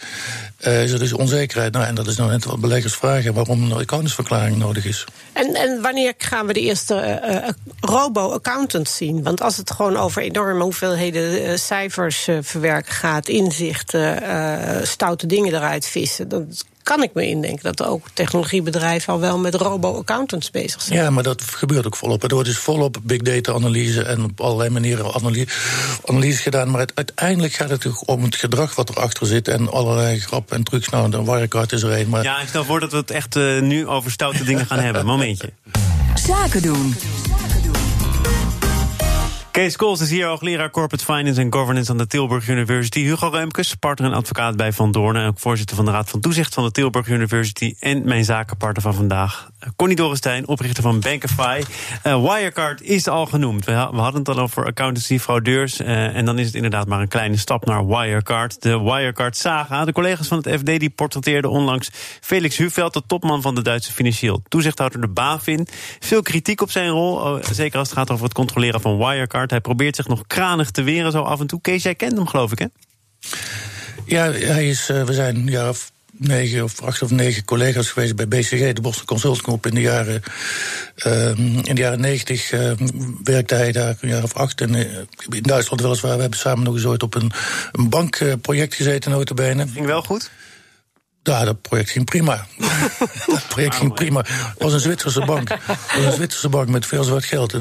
Uh, 0.66 0.82
is 0.82 0.92
er 0.92 0.98
dus 0.98 1.12
onzekerheid. 1.12 1.72
Nou, 1.72 1.86
en 1.86 1.94
dat 1.94 2.06
is 2.06 2.16
nou 2.16 2.30
net 2.30 2.44
wat 2.44 2.60
beleggers 2.60 2.94
vragen 2.94 3.34
waarom 3.34 3.62
een 3.62 3.72
accountantsverklaring 3.72 4.56
nodig 4.56 4.84
is. 4.84 5.04
En, 5.32 5.54
en 5.54 5.82
wanneer 5.82 6.14
gaan 6.18 6.46
we 6.46 6.52
de 6.52 6.60
eerste 6.60 7.20
uh, 7.24 7.48
robo-accountants 7.80 8.96
zien? 8.96 9.22
Want 9.22 9.40
als 9.40 9.56
het 9.56 9.70
gewoon 9.70 9.96
over 9.96 10.22
enorme 10.22 10.62
hoeveelheden 10.62 11.58
cijfers 11.58 12.28
verwerken 12.40 12.92
gaat, 12.92 13.28
inzichten, 13.28 14.86
stoute 14.86 15.26
dingen 15.26 15.54
eruit 15.54 15.86
vissen, 15.86 16.28
dan 16.28 16.52
kan 16.88 17.02
ik 17.02 17.14
me 17.14 17.26
indenken 17.26 17.62
dat 17.62 17.86
ook 17.86 18.06
technologiebedrijven 18.12 19.12
al 19.12 19.20
wel 19.20 19.38
met 19.38 19.54
robo-accountants 19.54 20.50
bezig 20.50 20.82
zijn. 20.82 20.98
Ja, 20.98 21.10
maar 21.10 21.22
dat 21.22 21.42
gebeurt 21.42 21.86
ook 21.86 21.96
volop. 21.96 22.22
Er 22.22 22.34
wordt 22.34 22.48
dus 22.48 22.58
volop 22.58 22.96
big 23.02 23.22
data 23.22 23.52
analyse 23.52 24.02
en 24.02 24.24
op 24.24 24.40
allerlei 24.40 24.70
manieren 24.70 25.14
analyse, 25.14 25.46
analyse 26.04 26.42
gedaan. 26.42 26.70
Maar 26.70 26.80
het, 26.80 26.92
uiteindelijk 26.94 27.52
gaat 27.52 27.70
het 27.70 27.84
natuurlijk 27.84 28.08
om 28.08 28.22
het 28.22 28.36
gedrag 28.36 28.74
wat 28.74 28.88
erachter 28.88 29.26
zit 29.26 29.48
en 29.48 29.70
allerlei 29.70 30.20
grappen 30.20 30.56
en 30.56 30.62
trucs. 30.62 30.88
Nou, 30.88 31.10
de 31.10 31.24
Wirecard 31.24 31.72
is 31.72 31.82
er 31.82 31.98
een. 31.98 32.08
Maar... 32.08 32.22
Ja, 32.22 32.40
ik 32.40 32.48
stel 32.48 32.64
voor 32.64 32.80
dat 32.80 32.90
we 32.90 32.96
het 32.96 33.10
echt 33.10 33.36
uh, 33.36 33.60
nu 33.60 33.86
over 33.86 34.10
stoute 34.10 34.44
dingen 34.44 34.66
gaan 34.66 34.78
hebben. 34.78 35.06
Momentje. 35.06 35.52
Zaken 36.14 36.62
doen. 36.62 36.94
Kees 39.50 39.76
Kools 39.76 40.00
is 40.00 40.10
hier 40.10 40.26
hoogleraar 40.26 40.70
Corporate 40.70 41.04
Finance 41.04 41.40
and 41.40 41.54
Governance 41.54 41.90
aan 41.90 41.98
de 41.98 42.06
Tilburg 42.06 42.48
University. 42.48 43.00
Hugo 43.00 43.28
Reumkes, 43.28 43.74
partner 43.74 44.10
en 44.10 44.16
advocaat 44.16 44.56
bij 44.56 44.72
Van 44.72 44.92
Doornen... 44.92 45.22
en 45.22 45.28
ook 45.28 45.38
voorzitter 45.38 45.76
van 45.76 45.84
de 45.84 45.90
Raad 45.90 46.10
van 46.10 46.20
Toezicht 46.20 46.54
van 46.54 46.64
de 46.64 46.70
Tilburg 46.70 47.08
University... 47.08 47.74
en 47.80 48.04
mijn 48.04 48.24
zakenpartner 48.24 48.82
van 48.82 48.94
vandaag, 48.94 49.50
Connie 49.76 49.96
Dorenstein, 49.96 50.48
oprichter 50.48 50.82
van 50.82 51.00
Bankify. 51.00 51.62
Uh, 52.06 52.22
Wirecard 52.22 52.82
is 52.82 53.08
al 53.08 53.26
genoemd. 53.26 53.64
We, 53.64 53.72
hadden 53.72 54.14
het 54.14 54.28
al 54.28 54.38
over 54.38 54.64
accountancy, 54.64 55.18
fraudeurs... 55.18 55.80
Uh, 55.80 56.16
en 56.16 56.24
dan 56.24 56.38
is 56.38 56.46
het 56.46 56.54
inderdaad 56.54 56.86
maar 56.86 57.00
een 57.00 57.08
kleine 57.08 57.36
stap 57.36 57.64
naar 57.64 57.86
Wirecard. 57.86 58.62
De 58.62 58.80
Wirecard-saga. 58.80 59.84
De 59.84 59.92
collega's 59.92 60.28
van 60.28 60.38
het 60.42 60.60
FD 60.60 60.66
die 60.66 60.90
portretteerden 60.90 61.50
onlangs 61.50 61.90
Felix 62.20 62.56
Huveld... 62.56 62.92
de 62.92 63.02
topman 63.06 63.42
van 63.42 63.54
de 63.54 63.62
Duitse 63.62 63.92
financieel 63.92 64.42
toezichthouder, 64.48 65.00
de 65.00 65.08
BaFin. 65.08 65.66
Veel 65.98 66.22
kritiek 66.22 66.60
op 66.60 66.70
zijn 66.70 66.90
rol, 66.90 67.38
zeker 67.50 67.78
als 67.78 67.88
het 67.88 67.98
gaat 67.98 68.10
over 68.10 68.24
het 68.24 68.34
controleren 68.34 68.80
van 68.80 68.98
Wirecard... 68.98 69.37
Hij 69.46 69.60
probeert 69.60 69.96
zich 69.96 70.08
nog 70.08 70.26
kranig 70.26 70.70
te 70.70 70.82
weren 70.82 71.12
zo 71.12 71.22
af 71.22 71.40
en 71.40 71.46
toe. 71.46 71.60
Kees, 71.60 71.82
jij 71.82 71.94
kent 71.94 72.16
hem 72.16 72.26
geloof 72.26 72.52
ik, 72.52 72.58
hè? 72.58 72.66
Ja, 74.04 74.32
hij 74.32 74.68
is, 74.68 74.90
uh, 74.90 75.02
we 75.02 75.12
zijn 75.12 75.46
ja, 75.46 75.72
negen 76.18 76.64
of 76.64 76.82
acht 76.82 77.02
of 77.02 77.10
negen 77.10 77.44
collega's 77.44 77.90
geweest 77.90 78.16
bij 78.16 78.28
BCG, 78.28 78.72
de 78.72 78.80
Boston 78.80 79.04
Consulting 79.04 79.44
Group. 79.44 79.66
In 79.66 79.74
de 79.74 79.80
jaren, 79.80 80.22
uh, 81.06 81.28
in 81.62 81.74
de 81.74 81.80
jaren 81.80 82.00
negentig 82.00 82.52
uh, 82.52 82.72
werkte 83.22 83.54
hij 83.54 83.72
daar 83.72 83.96
een 84.00 84.08
jaar 84.08 84.22
of 84.22 84.34
acht. 84.34 84.60
En, 84.60 84.74
uh, 84.74 84.80
in 85.28 85.42
Duitsland 85.42 85.82
weliswaar. 85.82 86.14
We 86.14 86.20
hebben 86.20 86.38
samen 86.38 86.64
nog 86.64 86.74
eens 86.74 86.84
ooit 86.84 87.02
op 87.02 87.14
een, 87.14 87.32
een 87.72 87.88
bankproject 87.88 88.74
gezeten, 88.74 89.10
notabene. 89.10 89.66
Ging 89.68 89.86
wel 89.86 90.02
goed? 90.02 90.30
Ja, 91.28 91.44
dat 91.44 91.62
project 91.62 91.90
ging 91.90 92.04
prima. 92.04 92.46
dat 93.26 93.48
project 93.48 93.74
ging 93.74 93.94
prima. 93.94 94.24
Het 94.28 94.62
was 94.62 94.72
een 94.72 94.80
Zwitserse 94.80 95.24
bank. 95.24 95.48
Het 95.48 95.60
was 95.94 96.04
een 96.04 96.12
Zwitserse 96.12 96.48
bank 96.48 96.68
met 96.68 96.86
veel 96.86 97.04
zwart 97.04 97.24
geld. 97.24 97.50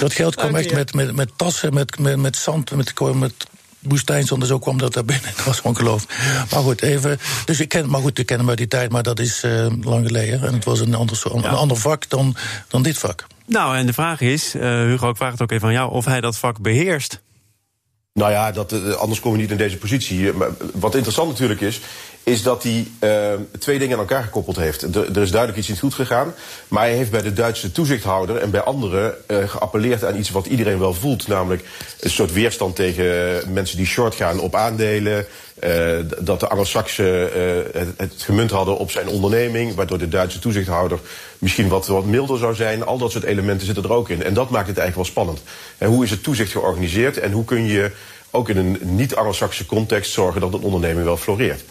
dat 0.00 0.12
geld 0.12 0.34
kwam 0.34 0.54
echt 0.54 0.72
met, 0.72 0.94
met, 0.94 1.14
met 1.14 1.30
tassen, 1.36 1.74
met, 1.74 1.98
met, 1.98 2.16
met 2.16 2.36
zand, 2.36 2.70
met, 2.70 3.00
met 3.14 3.46
woestijnzand. 3.78 4.46
Zo 4.46 4.58
kwam 4.58 4.78
dat 4.78 4.92
daar 4.92 5.04
binnen. 5.04 5.30
Dat 5.36 5.44
was 5.44 5.60
ongelooflijk. 5.60 6.18
Maar 6.50 6.62
goed, 6.62 6.82
even. 6.82 7.18
Dus 7.44 7.60
ik 7.60 7.68
ken, 7.68 7.90
maar 7.90 8.00
goed, 8.00 8.18
ik 8.18 8.26
ken 8.26 8.38
hem 8.38 8.48
uit 8.48 8.58
die 8.58 8.68
tijd, 8.68 8.90
maar 8.90 9.02
dat 9.02 9.18
is 9.18 9.44
uh, 9.44 9.66
lang 9.80 10.06
geleden. 10.06 10.42
En 10.42 10.52
het 10.52 10.64
was 10.64 10.80
een 10.80 10.94
ander, 10.94 11.22
een, 11.24 11.40
ja. 11.40 11.48
een 11.48 11.54
ander 11.54 11.76
vak 11.76 12.08
dan, 12.08 12.36
dan 12.68 12.82
dit 12.82 12.98
vak. 12.98 13.26
Nou, 13.46 13.76
en 13.76 13.86
de 13.86 13.92
vraag 13.92 14.20
is, 14.20 14.54
uh, 14.54 14.62
Hugo, 14.62 15.08
ik 15.10 15.16
vraag 15.16 15.32
het 15.32 15.42
ook 15.42 15.50
even 15.50 15.66
aan 15.66 15.74
jou, 15.74 15.90
of 15.90 16.04
hij 16.04 16.20
dat 16.20 16.38
vak 16.38 16.60
beheerst. 16.60 17.20
Nou 18.14 18.32
ja, 18.32 18.52
dat, 18.52 18.72
uh, 18.72 18.92
anders 18.94 19.20
kom 19.20 19.32
je 19.32 19.38
niet 19.38 19.50
in 19.50 19.56
deze 19.56 19.78
positie. 19.78 20.32
Maar 20.32 20.48
wat 20.74 20.94
interessant 20.94 21.28
natuurlijk 21.28 21.60
is, 21.60 21.80
is 22.24 22.42
dat 22.42 22.62
hij 22.62 22.86
uh, 23.00 23.40
twee 23.58 23.78
dingen 23.78 23.94
aan 23.94 24.00
elkaar 24.00 24.22
gekoppeld 24.22 24.56
heeft. 24.56 24.82
Er, 24.82 25.22
is 25.22 25.30
duidelijk 25.30 25.58
iets 25.58 25.68
niet 25.68 25.78
goed 25.78 25.94
gegaan. 25.94 26.34
Maar 26.68 26.82
hij 26.82 26.94
heeft 26.94 27.10
bij 27.10 27.22
de 27.22 27.32
Duitse 27.32 27.72
toezichthouder 27.72 28.36
en 28.36 28.50
bij 28.50 28.60
anderen 28.60 29.14
uh, 29.26 29.48
geappelleerd 29.48 30.04
aan 30.04 30.16
iets 30.16 30.30
wat 30.30 30.46
iedereen 30.46 30.78
wel 30.78 30.94
voelt. 30.94 31.28
Namelijk 31.28 31.64
een 32.00 32.10
soort 32.10 32.32
weerstand 32.32 32.76
tegen 32.76 33.42
mensen 33.52 33.76
die 33.76 33.86
short 33.86 34.14
gaan 34.14 34.40
op 34.40 34.54
aandelen. 34.54 35.26
Uh, 35.64 35.98
dat 36.20 36.40
de 36.40 36.48
Anglo-Saxen 36.48 37.04
het, 37.72 37.88
het, 37.96 38.14
gemunt 38.16 38.50
hadden 38.50 38.78
op 38.78 38.90
zijn 38.90 39.08
onderneming. 39.08 39.74
Waardoor 39.74 39.98
de 39.98 40.08
Duitse 40.08 40.38
toezichthouder 40.38 40.98
misschien 41.38 41.68
wat, 41.68 41.86
wat 41.86 42.04
milder 42.04 42.38
zou 42.38 42.54
zijn. 42.54 42.84
Al 42.84 42.98
dat 42.98 43.10
soort 43.10 43.24
elementen 43.24 43.66
zitten 43.66 43.84
er 43.84 43.92
ook 43.92 44.08
in. 44.08 44.22
En 44.22 44.34
dat 44.34 44.50
maakt 44.50 44.68
het 44.68 44.78
eigenlijk 44.78 44.96
wel 44.96 45.24
spannend. 45.24 45.42
En 45.78 45.88
hoe 45.88 46.04
is 46.04 46.10
het 46.10 46.22
toezicht 46.22 46.52
georganiseerd 46.52 47.18
en 47.18 47.32
hoe 47.32 47.44
kun 47.44 47.66
je 47.66 47.90
ook 48.30 48.48
in 48.48 48.56
een 48.56 48.78
niet-Anglo-Saxische 48.80 49.66
context 49.66 50.12
zorgen 50.12 50.40
dat 50.40 50.54
een 50.54 50.62
onderneming 50.62 51.04
wel 51.04 51.16
floreert. 51.16 51.62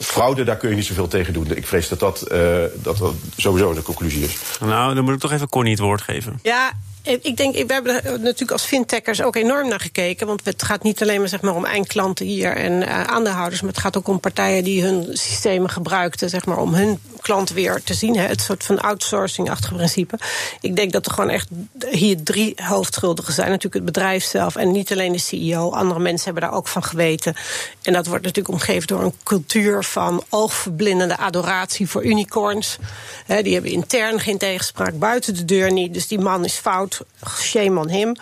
Fraude, 0.00 0.44
daar 0.44 0.56
kun 0.56 0.68
je 0.68 0.74
niet 0.74 0.84
zoveel 0.84 1.08
tegen 1.08 1.32
doen. 1.32 1.56
Ik 1.56 1.66
vrees 1.66 1.88
dat 1.88 2.00
dat, 2.00 2.24
uh, 2.32 2.62
dat, 2.74 2.98
dat 2.98 3.14
sowieso 3.36 3.74
de 3.74 3.82
conclusie 3.82 4.24
is. 4.24 4.36
Nou, 4.60 4.94
dan 4.94 5.04
moet 5.04 5.14
ik 5.14 5.20
toch 5.20 5.32
even 5.32 5.48
Connie 5.48 5.72
het 5.72 5.80
woord 5.80 6.02
geven. 6.02 6.38
Ja, 6.42 6.72
ik 7.02 7.36
denk, 7.36 7.54
we 7.54 7.72
hebben 7.72 8.04
er 8.04 8.12
natuurlijk 8.12 8.50
als 8.50 8.64
fintechers 8.64 9.22
ook 9.22 9.36
enorm 9.36 9.68
naar 9.68 9.80
gekeken. 9.80 10.26
Want 10.26 10.44
het 10.44 10.62
gaat 10.62 10.82
niet 10.82 11.02
alleen 11.02 11.18
maar, 11.18 11.28
zeg 11.28 11.40
maar 11.40 11.54
om 11.54 11.64
eindklanten 11.64 12.26
hier 12.26 12.56
en 12.56 12.72
uh, 12.72 13.02
aandeelhouders. 13.02 13.60
Maar 13.60 13.70
het 13.70 13.80
gaat 13.80 13.96
ook 13.96 14.08
om 14.08 14.20
partijen 14.20 14.64
die 14.64 14.82
hun 14.82 15.06
systemen 15.12 15.70
gebruikten 15.70 16.28
zeg 16.28 16.44
maar, 16.44 16.58
om 16.58 16.74
hun 16.74 16.98
klant 17.24 17.50
weer 17.50 17.82
te 17.82 17.94
zien. 17.94 18.16
Hè, 18.16 18.26
het 18.26 18.40
soort 18.40 18.64
van 18.64 18.80
outsourcing-achtige 18.80 19.74
principe. 19.74 20.18
Ik 20.60 20.76
denk 20.76 20.92
dat 20.92 21.06
er 21.06 21.12
gewoon 21.12 21.30
echt 21.30 21.48
hier 21.90 22.22
drie 22.22 22.54
hoofdschuldigen 22.62 23.32
zijn. 23.32 23.48
Natuurlijk 23.48 23.74
het 23.74 23.84
bedrijf 23.84 24.24
zelf 24.24 24.56
en 24.56 24.70
niet 24.70 24.92
alleen 24.92 25.12
de 25.12 25.18
CEO. 25.18 25.70
Andere 25.70 26.00
mensen 26.00 26.24
hebben 26.24 26.42
daar 26.42 26.58
ook 26.58 26.68
van 26.68 26.82
geweten. 26.82 27.34
En 27.82 27.92
dat 27.92 28.06
wordt 28.06 28.24
natuurlijk 28.24 28.54
omgeven 28.54 28.86
door 28.86 29.02
een 29.02 29.14
cultuur 29.22 29.84
van 29.84 30.24
oogverblindende 30.28 31.16
adoratie 31.16 31.88
voor 31.88 32.04
unicorns. 32.04 32.78
Die 33.26 33.52
hebben 33.52 33.70
intern 33.70 34.20
geen 34.20 34.38
tegenspraak, 34.38 34.98
buiten 34.98 35.34
de 35.34 35.44
deur 35.44 35.72
niet. 35.72 35.94
Dus 35.94 36.06
die 36.06 36.18
man 36.18 36.44
is 36.44 36.54
fout. 36.54 37.00
Shame 37.40 37.80
on 37.80 37.88
him. 37.88 38.16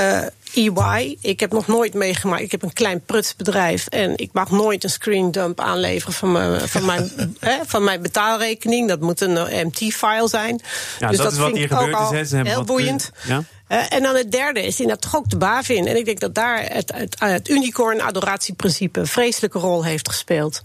Uh, 0.00 0.18
EY. 0.54 1.16
Ik 1.20 1.40
heb 1.40 1.52
nog 1.52 1.66
nooit 1.66 1.94
meegemaakt. 1.94 2.42
Ik 2.42 2.50
heb 2.50 2.62
een 2.62 2.72
klein 2.72 3.00
prutsbedrijf 3.00 3.86
en 3.86 4.16
ik 4.16 4.30
mag 4.32 4.50
nooit 4.50 4.84
een 4.84 4.90
screen 4.90 5.30
dump 5.30 5.60
aanleveren 5.60 6.14
van 6.14 6.32
mijn, 6.32 6.68
van 6.68 6.84
mijn, 6.84 7.10
hè, 7.40 7.56
van 7.66 7.84
mijn 7.84 8.02
betaalrekening. 8.02 8.88
Dat 8.88 9.00
moet 9.00 9.20
een 9.20 9.66
MT-file 9.66 10.28
zijn. 10.28 10.60
Ja, 10.98 11.08
dus 11.08 11.16
dat, 11.16 11.26
dat 11.26 11.32
is 11.32 11.38
wat 11.38 11.56
hier 11.56 11.68
gebeurd 11.68 12.12
is. 12.12 12.30
Heel 12.30 12.64
boeiend. 12.64 13.10
Ja? 13.26 13.44
Uh, 13.68 13.92
en 13.92 14.02
dan 14.02 14.14
het 14.14 14.32
derde 14.32 14.62
is 14.62 14.80
inderdaad 14.80 15.02
toch 15.02 15.16
ook 15.16 15.30
de 15.30 15.36
BaVin. 15.36 15.86
En 15.86 15.96
ik 15.96 16.04
denk 16.04 16.20
dat 16.20 16.34
daar 16.34 16.72
het, 16.72 16.92
het, 16.94 17.16
het 17.18 17.48
unicorn-adoratieprincipe 17.48 19.00
een 19.00 19.06
vreselijke 19.06 19.58
rol 19.58 19.84
heeft 19.84 20.08
gespeeld. 20.08 20.62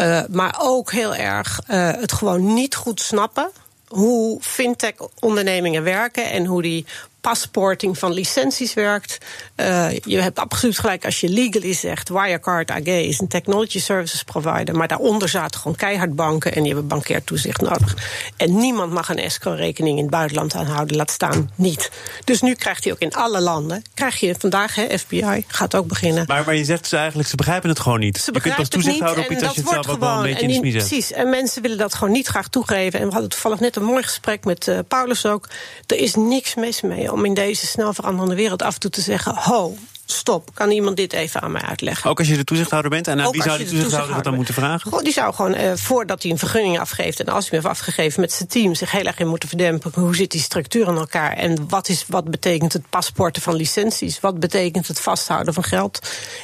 Uh, 0.00 0.20
maar 0.30 0.58
ook 0.60 0.92
heel 0.92 1.14
erg 1.14 1.60
uh, 1.68 1.90
het 1.90 2.12
gewoon 2.12 2.54
niet 2.54 2.74
goed 2.74 3.00
snappen 3.00 3.50
hoe 3.88 4.38
fintech-ondernemingen 4.40 5.82
werken 5.82 6.30
en 6.30 6.46
hoe 6.46 6.62
die 6.62 6.86
passporting 7.22 7.98
van 7.98 8.12
licenties 8.12 8.74
werkt. 8.74 9.18
Uh, 9.56 9.90
je 9.98 10.20
hebt 10.20 10.38
absoluut 10.38 10.78
gelijk 10.78 11.04
als 11.04 11.20
je 11.20 11.28
legally 11.28 11.72
zegt... 11.72 12.08
Wirecard 12.08 12.70
AG 12.70 12.86
is 12.86 13.20
een 13.20 13.28
technology 13.28 13.80
services 13.80 14.22
provider... 14.22 14.76
maar 14.76 14.88
daaronder 14.88 15.28
zaten 15.28 15.60
gewoon 15.60 15.76
keihard 15.76 16.16
banken... 16.16 16.54
en 16.54 16.62
die 16.62 16.72
hebben 16.72 16.88
bankair 16.88 17.24
toezicht 17.24 17.60
nodig. 17.60 17.96
En 18.36 18.56
niemand 18.56 18.92
mag 18.92 19.08
een 19.08 19.18
escrow-rekening 19.18 19.96
in 19.96 20.02
het 20.02 20.12
buitenland 20.12 20.54
aanhouden, 20.54 20.96
laat 20.96 21.10
staan 21.10 21.50
niet. 21.54 21.90
Dus 22.24 22.40
nu 22.40 22.54
krijgt 22.54 22.84
hij 22.84 22.92
ook 22.92 22.98
in 22.98 23.14
alle 23.14 23.40
landen... 23.40 23.82
krijg 23.94 24.20
je 24.20 24.34
vandaag, 24.38 24.74
hè, 24.74 24.98
FBI 24.98 25.44
gaat 25.46 25.74
ook 25.74 25.86
beginnen. 25.86 26.24
Maar, 26.26 26.44
maar 26.44 26.56
je 26.56 26.64
zegt 26.64 26.86
ze 26.86 26.96
eigenlijk, 26.96 27.28
ze 27.28 27.36
begrijpen 27.36 27.68
het 27.68 27.80
gewoon 27.80 28.00
niet. 28.00 28.18
Ze 28.18 28.32
je 28.32 28.40
kunt 28.40 28.58
als 28.58 28.68
toezichthouder 28.68 29.24
op 29.24 29.30
iets 29.30 29.42
als 29.42 29.54
je 29.54 29.60
het 29.60 29.70
zelf 29.70 29.88
ook 29.88 30.00
wel 30.00 30.16
een 30.16 30.22
beetje 30.22 30.40
in 30.40 30.48
de 30.48 30.54
smie 30.54 30.72
Precies, 30.72 31.12
en 31.12 31.30
mensen 31.30 31.62
willen 31.62 31.78
dat 31.78 31.94
gewoon 31.94 32.12
niet 32.12 32.26
graag 32.26 32.48
toegeven. 32.48 33.00
En 33.00 33.06
we 33.06 33.12
hadden 33.12 33.30
toevallig 33.30 33.60
net 33.60 33.76
een 33.76 33.84
mooi 33.84 34.02
gesprek 34.02 34.44
met 34.44 34.66
uh, 34.66 34.78
Paulus 34.88 35.26
ook. 35.26 35.48
Er 35.86 35.96
is 35.96 36.14
niks 36.14 36.54
mis 36.54 36.80
mee 36.80 37.11
om 37.12 37.24
in 37.24 37.34
deze 37.34 37.66
snel 37.66 37.92
veranderende 37.92 38.34
wereld 38.34 38.62
af 38.62 38.74
en 38.74 38.80
toe 38.80 38.90
te 38.90 39.00
zeggen: 39.00 39.34
ho, 39.34 39.76
stop, 40.04 40.50
kan 40.54 40.70
iemand 40.70 40.96
dit 40.96 41.12
even 41.12 41.40
aan 41.40 41.52
mij 41.52 41.62
uitleggen? 41.62 42.10
Ook 42.10 42.18
als 42.18 42.28
je 42.28 42.36
de 42.36 42.44
toezichthouder 42.44 42.90
bent? 42.90 43.08
En 43.08 43.20
aan 43.20 43.30
wie 43.30 43.42
zou 43.42 43.58
die 43.58 43.66
toezichthouder 43.66 44.14
het 44.14 44.24
dan 44.24 44.34
moeten 44.34 44.54
vragen? 44.54 44.90
Goh, 44.90 45.02
die 45.02 45.12
zou 45.12 45.34
gewoon, 45.34 45.54
uh, 45.54 45.72
voordat 45.74 46.22
hij 46.22 46.32
een 46.32 46.38
vergunning 46.38 46.78
afgeeft... 46.78 47.20
en 47.20 47.26
als 47.26 47.48
hij 47.48 47.58
hem 47.58 47.66
heeft 47.66 47.80
afgegeven 47.80 48.20
met 48.20 48.32
zijn 48.32 48.48
team... 48.48 48.74
zich 48.74 48.90
heel 48.90 49.04
erg 49.04 49.18
in 49.18 49.28
moeten 49.28 49.48
verdempen. 49.48 49.92
Hoe 49.94 50.16
zit 50.16 50.30
die 50.30 50.40
structuur 50.40 50.88
in 50.88 50.96
elkaar? 50.96 51.32
En 51.32 51.68
wat, 51.68 51.88
is, 51.88 52.04
wat 52.08 52.30
betekent 52.30 52.72
het 52.72 52.90
paspoorten 52.90 53.42
van 53.42 53.54
licenties? 53.54 54.20
Wat 54.20 54.40
betekent 54.40 54.88
het 54.88 55.00
vasthouden 55.00 55.54
van 55.54 55.64
geld 55.64 55.98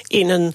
in 0.06 0.28
een 0.28 0.54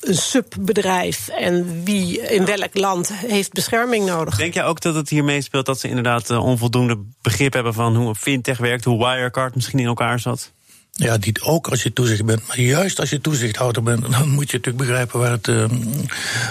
een 0.00 0.16
subbedrijf 0.16 1.28
en 1.28 1.84
wie 1.84 2.20
in 2.20 2.44
welk 2.44 2.74
land 2.74 3.12
heeft 3.12 3.52
bescherming 3.52 4.06
nodig. 4.06 4.36
Denk 4.36 4.54
jij 4.54 4.64
ook 4.64 4.80
dat 4.80 4.94
het 4.94 5.08
hier 5.08 5.24
meespeelt 5.24 5.66
dat 5.66 5.80
ze 5.80 5.88
inderdaad 5.88 6.30
uh, 6.30 6.44
onvoldoende 6.44 6.98
begrip 7.22 7.52
hebben 7.52 7.74
van 7.74 7.96
hoe 7.96 8.14
fintech 8.14 8.58
werkt, 8.58 8.84
hoe 8.84 8.98
Wirecard 8.98 9.54
misschien 9.54 9.78
in 9.78 9.86
elkaar 9.86 10.18
zat? 10.18 10.52
Ja, 10.92 11.18
die, 11.18 11.42
ook 11.42 11.68
als 11.68 11.82
je 11.82 11.92
toezicht 11.92 12.24
bent. 12.24 12.46
Maar 12.46 12.60
juist 12.60 13.00
als 13.00 13.10
je 13.10 13.20
toezichthouder 13.20 13.82
bent, 13.82 14.12
dan 14.12 14.28
moet 14.28 14.50
je 14.50 14.56
natuurlijk 14.56 14.84
begrijpen 14.84 15.20
waar 15.20 15.30
het, 15.30 15.48
uh, 15.48 15.64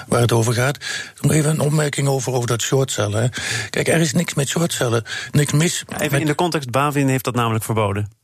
waar 0.07 0.21
het 0.21 0.31
over 0.31 0.53
gaat. 0.53 0.77
Nog 1.21 1.31
even 1.31 1.49
een 1.49 1.59
opmerking 1.59 2.07
over, 2.07 2.33
over 2.33 2.47
dat 2.47 2.61
shortcellen. 2.61 3.31
Kijk, 3.69 3.87
er 3.87 3.99
is 3.99 4.13
niks 4.13 4.33
met 4.33 4.47
shortcellen. 4.47 5.03
Niks 5.31 5.51
mis. 5.51 5.83
Even 5.87 6.11
met... 6.11 6.21
in 6.21 6.27
de 6.27 6.35
context, 6.35 6.71
Bavin 6.71 7.07
heeft 7.07 7.23
dat 7.23 7.35
namelijk 7.35 7.63
verboden. 7.63 8.18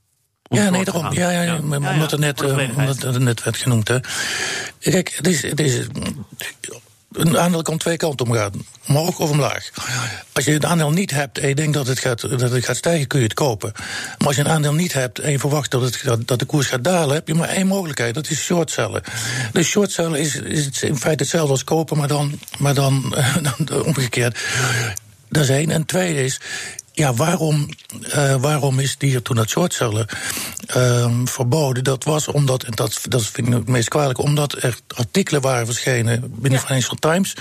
Ja, 0.50 0.70
nee, 0.70 0.84
daarom. 0.84 1.14
Ja, 1.14 1.30
ja, 1.30 1.42
ja, 1.42 1.54
ja, 1.54 1.60
omdat, 1.92 2.12
het 2.12 2.20
net, 2.20 2.42
uh, 2.42 2.78
omdat 2.78 3.20
net 3.20 3.44
werd 3.44 3.58
genoemd. 3.58 3.88
Hè. 3.88 4.00
Kijk, 4.80 5.14
het 5.16 5.28
is, 5.28 5.42
het 5.42 5.60
is, 5.60 5.88
een 7.16 7.38
aandeel 7.38 7.62
kan 7.62 7.78
twee 7.78 7.98
kanten 7.98 8.26
omgaan. 8.26 8.52
Omhoog 8.88 9.20
of 9.20 9.30
omlaag. 9.30 9.70
Als 10.34 10.46
je 10.46 10.52
het 10.52 10.66
aandeel 10.66 10.92
niet 10.92 11.12
hebt 11.12 11.38
en 11.38 11.48
je 11.48 11.56
denkt 11.56 11.74
dat 11.74 11.88
het 11.88 12.00
gaat, 12.00 12.22
dat 12.22 12.52
het 12.52 12.66
gaat 12.66 12.76
stijgen, 12.76 13.08
kun 13.08 13.20
je 13.20 13.26
het 13.26 13.34
kopen. 13.34 13.72
Maar 14.18 14.28
als 14.28 14.36
je 14.36 14.42
een 14.42 14.50
aandeel 14.50 14.74
niet 14.74 14.94
hebt 14.94 15.20
en 15.20 15.32
je 15.32 15.40
verwacht 15.40 15.72
dat, 15.72 15.82
het, 15.82 16.02
dat, 16.04 16.28
dat 16.28 16.40
de 16.40 16.46
koers 16.46 16.68
gaat 16.68 16.84
dalen, 16.84 17.16
heb 17.16 17.28
je 17.28 17.34
maar 17.34 17.50
één 17.50 17.68
mogelijkheid. 17.68 18.14
Dat 18.14 18.30
is 18.30 18.40
shortcellen. 18.40 19.02
Dus 19.52 19.68
shortcellen 19.68 20.20
is, 20.20 20.36
is 20.36 20.84
in 20.84 20.98
feite 20.98 21.24
hetzelfde 21.24 21.52
als 21.52 21.64
kopen, 21.64 21.98
maar 21.98 22.08
dan, 22.08 22.40
maar 22.58 22.74
dan, 22.74 23.16
dan 23.66 23.84
omgekeerd. 23.84 24.40
Dat 25.30 25.44
is 25.44 25.50
één. 25.50 25.72
En 25.72 25.86
tweede 25.86 26.24
is, 26.24 26.40
ja, 26.96 27.14
waarom, 27.14 27.70
uh, 28.16 28.36
waarom 28.36 28.80
is 28.80 28.98
die 28.98 29.22
toen 29.22 29.36
dat 29.36 29.50
shortcellen 29.50 30.08
uh, 30.78 31.20
verboden? 31.24 31.84
Dat 31.84 32.04
was 32.04 32.28
omdat, 32.28 32.64
en 32.64 32.72
dat, 32.72 33.02
dat 33.10 33.26
vind 33.26 33.48
ik 33.48 33.54
het 33.54 33.68
meest 33.68 33.90
kwalijk, 33.90 34.20
omdat 34.20 34.64
er 34.64 34.78
artikelen 34.96 35.42
waren 35.42 35.66
verschenen 35.66 36.34
binnen 36.36 36.60
ja. 36.60 36.66
Financial 36.66 36.96
Times 36.96 37.36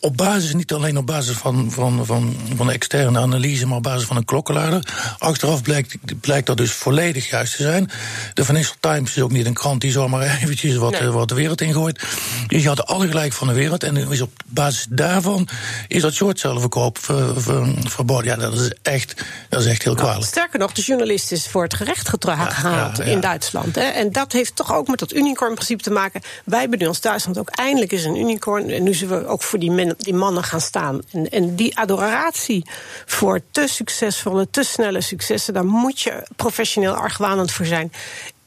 op 0.00 0.16
basis, 0.16 0.54
niet 0.54 0.72
alleen 0.72 0.98
op 0.98 1.06
basis 1.06 1.36
van, 1.36 1.70
van, 1.70 2.06
van, 2.06 2.36
van 2.56 2.70
externe 2.70 3.18
analyse, 3.18 3.66
maar 3.66 3.76
op 3.76 3.82
basis 3.82 4.06
van 4.06 4.16
een 4.16 4.24
klokkenluider. 4.24 4.86
Achteraf 5.18 5.62
blijkt, 5.62 6.20
blijkt 6.20 6.46
dat 6.46 6.56
dus 6.56 6.72
volledig 6.72 7.30
juist 7.30 7.56
te 7.56 7.62
zijn. 7.62 7.90
De 8.34 8.44
Financial 8.44 8.76
Times 8.80 9.16
is 9.16 9.22
ook 9.22 9.30
niet 9.30 9.46
een 9.46 9.54
krant 9.54 9.80
die 9.80 9.90
zomaar 9.90 10.22
eventjes 10.42 10.76
wat, 10.76 11.00
Nee. 11.00 11.10
wat 11.10 11.28
de 11.28 11.34
wereld 11.34 11.60
ingooit. 11.60 12.02
Dus 12.46 12.62
je 12.62 12.68
had 12.68 12.86
alle 12.86 13.08
gelijk 13.08 13.32
van 13.32 13.46
de 13.46 13.54
wereld. 13.54 13.82
En 13.82 13.96
is 13.96 14.20
op 14.20 14.32
basis 14.46 14.86
daarvan 14.90 15.48
is 15.88 16.02
dat 16.02 16.12
shortcellenverkoop 16.12 16.98
ver, 16.98 17.42
ver, 17.42 17.66
verboden. 17.78 18.24
Ja, 18.24 18.36
dat 18.36 18.54
is 18.54 18.72
echt, 18.82 19.24
dat 19.48 19.60
is 19.60 19.66
echt 19.66 19.82
heel 19.82 19.94
kwalijk. 19.94 20.26
Sterker 20.26 20.58
nog, 20.58 20.72
de 20.72 20.82
journalist 20.82 21.32
is 21.32 21.46
voor 21.46 21.62
het 21.62 21.74
gerecht 21.74 22.08
gehaald 22.08 22.96
ja. 22.96 23.04
in 23.04 23.20
Duitsland. 23.20 23.74
Hè. 23.74 23.82
En 23.82 24.12
dat 24.12 24.32
heeft 24.32 24.56
toch 24.56 24.74
ook 24.74 24.88
met 24.88 24.98
dat 24.98 25.12
unicorn-principe 25.12 25.82
te 25.82 25.90
maken. 25.90 26.20
Wij 26.44 26.60
hebben 26.60 26.78
nu 26.78 26.86
als 26.86 27.00
Duitsland 27.00 27.38
ook 27.38 27.48
eindelijk 27.48 27.92
eens 27.92 28.04
een 28.04 28.16
unicorn. 28.16 28.70
En 28.70 28.82
nu 28.82 28.94
zullen 28.94 29.20
we 29.20 29.26
ook 29.26 29.42
voor 29.42 29.58
die, 29.58 29.70
die 29.98 30.14
mannen 30.14 30.42
gaan 30.44 30.60
staan. 30.60 31.00
En, 31.12 31.28
en 31.28 31.54
die 31.54 31.78
adoratie 31.78 32.66
voor 33.06 33.40
te 33.50 33.66
succesvolle, 33.68 34.50
te 34.50 34.62
snelle 34.62 35.00
successen... 35.00 35.54
daar 35.54 35.64
moet 35.64 36.00
je 36.00 36.26
professioneel 36.36 36.94
argwanend 36.94 37.52
voor 37.52 37.66
zijn. 37.66 37.92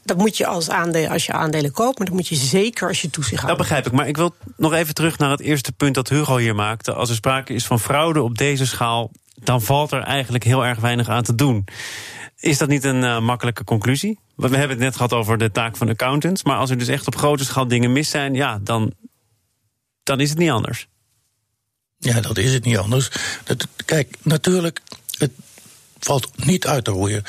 Dat 0.02 0.16
moet 0.16 0.36
je 0.36 0.46
als, 0.46 0.70
aandeel, 0.70 1.08
als 1.08 1.26
je 1.26 1.32
aandelen 1.32 1.72
koopt, 1.72 1.98
maar 1.98 2.06
dat 2.06 2.16
moet 2.16 2.28
je 2.28 2.34
zeker 2.34 2.88
als 2.88 3.00
je 3.00 3.10
toezicht 3.10 3.36
Dat 3.36 3.44
houdt. 3.44 3.58
begrijp 3.58 3.86
ik. 3.86 3.92
Maar 3.92 4.08
ik 4.08 4.16
wil 4.16 4.34
nog 4.56 4.72
even 4.72 4.94
terug 4.94 5.18
naar 5.18 5.30
het 5.30 5.40
eerste 5.40 5.72
punt 5.72 5.94
dat 5.94 6.08
Hugo 6.08 6.36
hier 6.36 6.54
maakte. 6.54 6.92
Als 6.92 7.08
er 7.08 7.14
sprake 7.14 7.54
is 7.54 7.66
van 7.66 7.80
fraude 7.80 8.22
op 8.22 8.38
deze 8.38 8.66
schaal, 8.66 9.10
dan 9.34 9.62
valt 9.62 9.92
er 9.92 10.02
eigenlijk 10.02 10.44
heel 10.44 10.64
erg 10.66 10.80
weinig 10.80 11.08
aan 11.08 11.22
te 11.22 11.34
doen. 11.34 11.64
Is 12.36 12.58
dat 12.58 12.68
niet 12.68 12.84
een 12.84 13.04
eh, 13.04 13.20
makkelijke 13.20 13.64
conclusie? 13.64 14.18
Want 14.36 14.50
we 14.50 14.58
hebben 14.58 14.76
het 14.76 14.86
net 14.86 14.96
gehad 14.96 15.12
over 15.12 15.38
de 15.38 15.50
taak 15.50 15.76
van 15.76 15.88
accountants. 15.88 16.42
Maar 16.42 16.56
als 16.56 16.70
er 16.70 16.78
dus 16.78 16.88
echt 16.88 17.06
op 17.06 17.16
grote 17.16 17.44
schaal 17.44 17.68
dingen 17.68 17.92
mis 17.92 18.10
zijn, 18.10 18.34
ja, 18.34 18.58
dan, 18.62 18.92
dan 20.02 20.20
is 20.20 20.30
het 20.30 20.38
niet 20.38 20.50
anders. 20.50 20.88
Ja, 22.04 22.20
dat 22.20 22.38
is 22.38 22.52
het 22.52 22.64
niet 22.64 22.78
anders. 22.78 23.08
Dat, 23.44 23.66
kijk, 23.84 24.16
natuurlijk, 24.22 24.80
het 25.18 25.30
valt 25.98 26.30
niet 26.46 26.66
uit 26.66 26.84
te 26.84 26.90
roeien. 26.90 27.22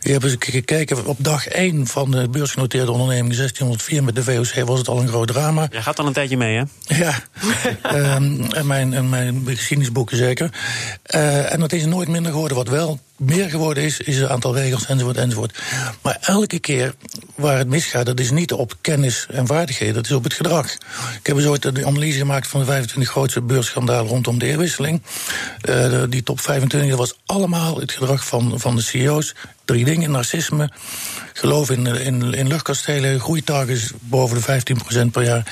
Je 0.00 0.12
hebt 0.12 0.24
eens 0.24 0.36
gekeken, 0.38 1.06
op 1.06 1.16
dag 1.20 1.46
1 1.46 1.86
van 1.86 2.10
de 2.10 2.28
beursgenoteerde 2.28 2.90
onderneming 2.90 3.36
1604 3.36 4.04
met 4.04 4.14
de 4.14 4.22
VOC 4.22 4.66
was 4.66 4.78
het 4.78 4.88
al 4.88 5.00
een 5.00 5.08
groot 5.08 5.28
drama. 5.28 5.68
Jij 5.70 5.82
gaat 5.82 5.98
al 5.98 6.06
een 6.06 6.12
tijdje 6.12 6.36
mee, 6.36 6.56
hè? 6.56 6.64
Ja, 6.96 7.14
Ehm, 7.82 8.42
en, 8.42 8.66
mijn, 8.66 8.94
en 8.94 9.08
mijn 9.08 9.42
geschiedenisboeken 9.46 10.16
zeker. 10.16 10.50
Eh, 11.02 11.52
en 11.52 11.60
dat 11.60 11.72
is 11.72 11.84
nooit 11.84 12.08
minder 12.08 12.32
geworden. 12.32 12.56
Wat 12.56 12.68
wel 12.68 13.00
meer 13.16 13.50
geworden 13.50 13.82
is, 13.82 14.00
is 14.00 14.18
het 14.18 14.28
aantal 14.28 14.54
regels 14.54 14.86
enzovoort 14.86 15.16
enzovoort. 15.16 15.58
Maar 16.02 16.18
elke 16.20 16.58
keer 16.58 16.94
waar 17.34 17.58
het 17.58 17.68
misgaat, 17.68 18.06
dat 18.06 18.20
is 18.20 18.30
niet 18.30 18.52
op 18.52 18.74
kennis 18.80 19.26
en 19.30 19.46
vaardigheden, 19.46 19.94
dat 19.94 20.04
is 20.04 20.12
op 20.12 20.24
het 20.24 20.34
gedrag. 20.34 20.72
Ik 21.18 21.26
heb 21.26 21.36
eens 21.36 21.46
ooit 21.46 21.84
analyse 21.84 22.18
gemaakt 22.18 22.48
van 22.48 22.60
de 22.60 22.66
25 22.66 23.12
grootste 23.12 23.40
beursschandalen 23.40 24.10
rondom 24.10 24.38
de 24.38 24.46
eerwisseling. 24.46 25.02
Eh, 25.60 26.02
die 26.08 26.22
top 26.22 26.40
25, 26.40 26.90
dat 26.90 26.98
was 26.98 27.18
allemaal 27.26 27.80
het 27.80 27.92
gedrag 27.92 28.26
van, 28.26 28.60
van 28.60 28.76
de 28.76 28.82
CEO's. 28.82 29.34
Drie 29.64 29.84
dingen, 29.84 30.10
narcisme, 30.10 30.70
geloof 31.32 31.70
in, 31.70 31.86
in, 31.86 32.34
in 32.34 32.46
luchtkastelen, 32.48 33.20
groeitargets 33.20 33.92
boven 34.00 34.40
de 34.42 34.62
15% 35.06 35.10
per 35.12 35.22
jaar 35.24 35.46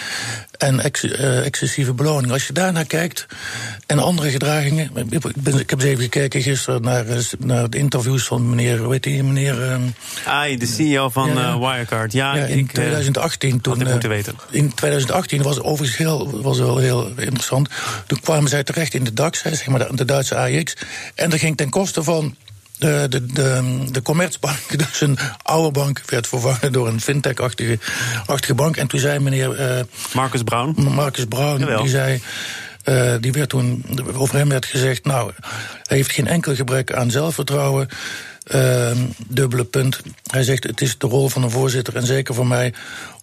en 0.58 0.80
ex- 0.80 1.04
eh, 1.04 1.46
excessieve 1.46 1.92
beloning. 1.92 2.32
Als 2.32 2.46
je 2.46 2.52
daarnaar 2.52 2.84
kijkt 2.84 3.26
en 3.86 3.98
andere 3.98 4.30
gedragingen. 4.30 4.90
Ik, 5.10 5.20
ben, 5.36 5.58
ik 5.58 5.70
heb 5.70 5.78
eens 5.80 5.88
even 5.88 6.02
gekeken 6.02 6.42
gisteren 6.42 6.82
naar, 6.82 7.06
eh, 7.06 7.16
naar 7.38 7.70
de 7.70 7.78
interviews 7.78 8.24
van 8.24 8.48
meneer, 8.50 8.88
weet 8.88 9.04
je, 9.04 9.22
meneer. 9.22 9.62
ehm, 9.70 9.80
Ah, 10.24 10.58
de 10.58 10.66
CEO 10.66 11.08
van 11.08 11.28
Ja, 11.34 11.52
eh, 11.52 11.58
Wirecard. 11.58 12.12
Ja, 12.12 12.34
ja, 12.36 12.44
in 12.44 12.58
ik, 12.58 12.66
eh, 12.68 12.72
2018 12.74 13.60
toen. 13.60 13.86
had 13.86 14.02
weten. 14.02 14.34
In 14.50 14.74
2018 14.74 15.42
was 15.42 15.60
overigens 15.60 15.98
heel, 15.98 16.40
was 16.42 16.58
wel 16.58 16.76
heel 16.78 17.06
interessant. 17.16 17.68
Toen 18.06 18.20
kwamen 18.20 18.50
zij 18.50 18.64
terecht 18.64 18.94
in 18.94 19.04
de 19.04 19.12
DAX, 19.12 19.42
zeg 19.42 19.66
maar 19.66 19.88
de, 19.88 19.96
de 19.96 20.04
Duitse 20.04 20.36
AX. 20.36 20.76
En 21.14 21.30
dat 21.30 21.38
ging 21.38 21.56
ten 21.56 21.68
koste 21.70 22.02
van. 22.02 22.36
De, 22.80 23.06
de, 23.08 23.26
de, 23.26 23.78
de 23.90 24.02
Commerzbank, 24.02 24.78
dus 24.78 25.00
een 25.08 25.18
oude 25.42 25.70
bank, 25.70 26.02
werd 26.06 26.26
vervangen 26.26 26.72
door 26.72 26.88
een 26.88 27.00
fintech-achtige 27.00 27.78
achtige 28.26 28.54
bank. 28.54 28.76
En 28.76 28.86
toen 28.86 29.00
zei 29.00 29.18
meneer 29.18 29.54
eh, 29.54 29.84
Marcus 30.14 30.42
Brown. 30.42 30.82
Marcus 30.82 31.24
Brown, 31.24 31.60
Jawel. 31.60 31.80
die 31.80 31.90
zei. 31.90 32.22
eh, 32.84 33.14
die 33.20 33.32
werd 33.32 33.48
toen, 33.48 33.84
over 34.14 34.36
hem 34.36 34.48
werd 34.48 34.66
gezegd, 34.66 35.04
nou, 35.04 35.32
hij 35.82 35.96
heeft 35.96 36.12
geen 36.12 36.26
enkel 36.26 36.54
gebrek 36.54 36.92
aan 36.92 37.10
zelfvertrouwen. 37.10 37.88
Ehm, 38.44 38.96
dubbele 39.26 39.64
punt. 39.64 40.00
Hij 40.30 40.42
zegt, 40.42 40.64
het 40.64 40.80
is 40.80 40.98
de 40.98 41.06
rol 41.06 41.28
van 41.28 41.42
een 41.42 41.50
voorzitter 41.50 41.96
en 41.96 42.06
zeker 42.06 42.34
voor 42.34 42.46
mij 42.46 42.74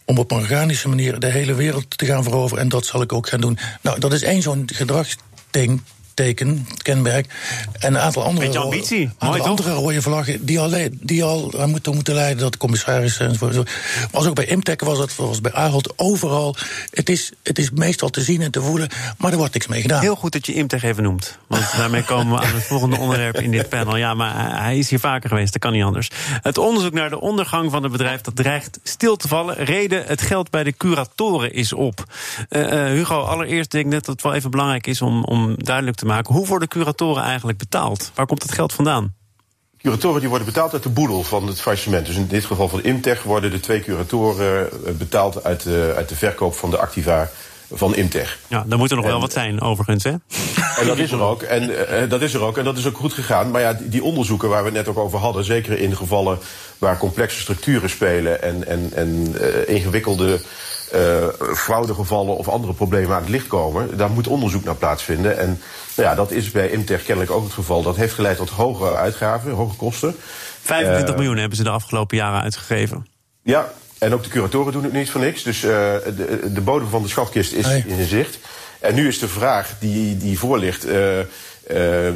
om 0.06 0.18
op 0.18 0.32
een 0.32 0.38
organische 0.38 0.88
manier 0.90 1.20
de 1.20 1.28
hele 1.28 1.54
wereld 1.54 1.98
te 1.98 2.06
gaan 2.06 2.24
veroveren. 2.24 2.64
En 2.64 2.70
dat 2.70 2.86
zal 2.86 3.02
ik 3.02 3.14
ook 3.14 3.30
gaan 3.30 3.42
doen. 3.42 3.58
Nou, 3.82 4.00
dat 4.00 4.14
is 4.14 4.22
één 4.24 4.42
zo'n 4.42 4.70
gedragsding. 4.74 5.82
Teken, 6.22 6.68
kenmerk. 6.78 7.34
En 7.80 7.94
een 7.96 8.00
aantal 8.02 8.24
andere, 8.24 8.46
Beetje 8.46 8.60
ambitie. 8.60 9.02
een 9.02 9.12
aantal 9.18 9.38
toch? 9.38 9.48
andere 9.48 9.72
rode 9.74 10.02
vlaggen 10.02 10.46
die 10.46 10.60
al, 10.60 10.72
die 10.92 11.24
al 11.24 11.54
aan 11.60 11.70
moeten, 11.70 11.94
moeten 11.96 12.14
leiden 12.14 12.38
dat 12.38 12.52
de 12.52 12.58
commissaris 12.58 13.18
enzovoort. 13.20 13.54
zo. 13.54 13.64
Was 14.12 14.28
ook 14.28 14.36
bij 14.36 14.46
Imtech, 14.46 14.76
was 14.84 14.98
het, 14.98 15.16
was 15.16 15.42
bij 15.42 15.52
Ahold, 15.54 15.94
overal. 15.96 16.56
Het 16.92 17.10
is, 17.10 17.32
het 17.44 17.60
is 17.60 17.72
meestal 17.72 18.10
te 18.10 18.22
zien 18.22 18.42
en 18.42 18.52
te 18.52 18.62
voelen, 18.62 18.90
maar 19.18 19.32
er 19.32 19.38
wordt 19.38 19.54
niks 19.54 19.68
mee 19.68 19.82
gedaan. 19.82 20.02
Heel 20.02 20.16
goed 20.16 20.32
dat 20.32 20.46
je 20.46 20.54
Imtech 20.54 20.84
even 20.84 21.04
noemt. 21.04 21.38
Want 21.48 21.72
daarmee 21.78 22.04
komen 22.04 22.40
we 22.40 22.46
aan 22.46 22.54
het 22.54 22.64
volgende 22.64 22.98
onderwerp 22.98 23.40
in 23.40 23.52
dit 23.52 23.70
panel. 23.70 23.96
Ja, 23.98 24.14
maar 24.14 24.36
hij- 24.36 24.62
hij 24.64 24.78
is 24.78 24.90
hier 24.90 25.00
vaker 25.00 25.30
geweest, 25.30 25.54
dat 25.54 25.62
kan 25.62 25.72
niet 25.72 25.84
anders. 25.84 26.10
Het 26.42 26.58
onderzoek 26.58 26.94
naar 26.94 27.10
de 27.10 27.20
ondergang 27.22 27.72
van 27.72 27.84
het 27.84 27.92
bedrijf 27.92 28.22
dat 28.22 28.36
dreigt 28.36 28.80
stil 28.84 29.16
te 29.16 29.28
vallen. 29.28 29.56
Reden, 29.56 30.04
het 30.06 30.22
geld 30.22 30.50
bij 30.50 30.64
de 30.64 30.74
curatoren 30.78 31.54
is 31.54 31.74
op. 31.74 32.04
Eh, 32.50 32.86
eh, 32.86 32.92
Hugo, 32.92 33.22
allereerst 33.22 33.72
denk 33.72 33.86
ik 33.86 33.92
net 33.92 34.06
dat 34.06 34.16
het 34.16 34.24
wel 34.24 34.34
even 34.34 34.52
belangrijk 34.52 34.88
is 34.88 35.02
om, 35.02 35.24
om 35.24 35.56
duidelijk 35.64 35.98
te 35.98 36.06
maken... 36.08 36.34
hoe 36.34 36.48
worden 36.48 36.68
curatoren 36.68 37.24
eigenlijk 37.24 37.58
betaald? 37.58 38.12
Waar 38.16 38.26
komt 38.26 38.44
het 38.44 38.52
geld 38.52 38.74
vandaan? 38.74 39.16
Curatoren 39.78 40.20
die 40.20 40.30
worden 40.30 40.48
betaald 40.48 40.74
uit 40.74 40.84
de 40.84 40.90
boedel 40.90 41.24
van 41.24 41.48
het 41.48 41.62
faillissement. 41.62 42.06
Dus 42.06 42.16
in 42.16 42.28
dit 42.28 42.46
geval 42.46 42.70
van 42.70 42.84
Imtech 42.84 43.24
worden 43.24 43.52
de 43.52 43.60
twee 43.60 43.82
curatoren 43.82 44.70
eh, 44.86 44.94
betaald 44.94 45.44
uit 45.44 45.64
de, 45.64 45.94
uit 45.96 46.10
de 46.10 46.16
verkoop 46.16 46.56
van 46.56 46.70
de 46.70 46.78
activa 46.78 47.30
van 47.72 47.96
Imtech. 47.96 48.40
Ja, 48.48 48.64
daar 48.68 48.78
moet 48.78 48.90
er 48.90 48.96
nog 48.96 49.06
wel 49.06 49.20
wat 49.20 49.32
zijn, 49.32 49.62
overigens, 49.62 50.04
hè? 50.04 50.14
En 50.80 50.88
dat 50.88 50.98
is 50.98 51.12
er 51.12 51.22
ook. 51.22 51.42
En 51.42 51.88
eh, 51.88 52.10
dat 52.10 52.22
is 52.22 52.34
er 52.34 52.42
ook. 52.42 52.58
En 52.58 52.64
dat 52.64 52.78
is 52.78 52.88
ook 52.88 52.98
goed 52.98 53.14
gegaan. 53.14 53.52
Maar 53.52 53.62
ja, 53.62 53.78
die, 53.82 54.04
onderzoeken 54.04 54.50
waar 54.50 54.64
we 54.64 54.72
net 54.72 54.88
ook 54.88 54.98
over 54.98 55.20
hadden, 55.20 55.44
zeker 55.44 55.80
in 55.80 55.96
gevallen 55.96 56.40
waar 56.78 56.98
complexe 56.98 57.40
structuren 57.40 57.90
spelen 57.90 58.42
en, 58.42 58.68
en, 58.68 58.92
en 58.94 59.36
eh, 59.40 59.76
ingewikkelde 59.76 60.42
eh 60.92 61.28
fraudegevallen 61.56 62.38
of 62.38 62.48
andere 62.48 62.74
problemen 62.74 63.16
aan 63.16 63.22
het 63.22 63.30
licht 63.30 63.48
komen, 63.48 63.98
daar 63.98 64.10
moet 64.10 64.28
onderzoek 64.28 64.64
naar 64.64 64.76
plaatsvinden. 64.76 65.38
En 65.38 65.62
nou 65.96 66.10
ja, 66.10 66.16
dat 66.16 66.32
is 66.32 66.52
bij 66.52 66.70
Imtech 66.70 67.04
kennelijk 67.04 67.32
ook 67.34 67.44
het 67.44 67.54
geval. 67.54 67.82
Dat 67.82 67.96
heeft 67.96 68.14
geleid 68.14 68.38
tot 68.38 68.50
hogere 68.50 68.96
uitgaven, 68.96 69.52
hoge 69.52 69.76
kosten. 69.76 70.16
25 70.62 71.10
Eh, 71.10 71.16
miljoen 71.16 71.38
hebben 71.38 71.58
ze 71.58 71.64
de 71.64 71.70
afgelopen 71.70 72.18
jaren 72.18 72.42
uitgegeven. 72.42 73.08
Ja, 73.44 73.72
en 73.98 74.14
ook 74.14 74.24
de 74.24 74.30
curatoren 74.30 74.74
doen 74.74 74.84
het 74.84 74.94
niet 74.94 75.10
voor 75.10 75.22
niks. 75.22 75.44
Dus 75.44 75.64
eh, 75.64 75.70
de, 75.70 76.52
de 76.54 76.62
bodem 76.62 76.88
van 76.90 77.02
de 77.02 77.08
schatkist 77.08 77.52
is 77.54 77.66
in 77.86 78.08
zicht. 78.08 78.38
En 78.80 78.96
nu 78.96 79.08
is 79.08 79.20
de 79.20 79.28
vraag 79.28 79.74
die, 79.80 80.18
die 80.18 80.40
voor 80.40 80.58
ligt. 80.60 80.86
eh, 80.86 81.20
eh, 81.20 81.26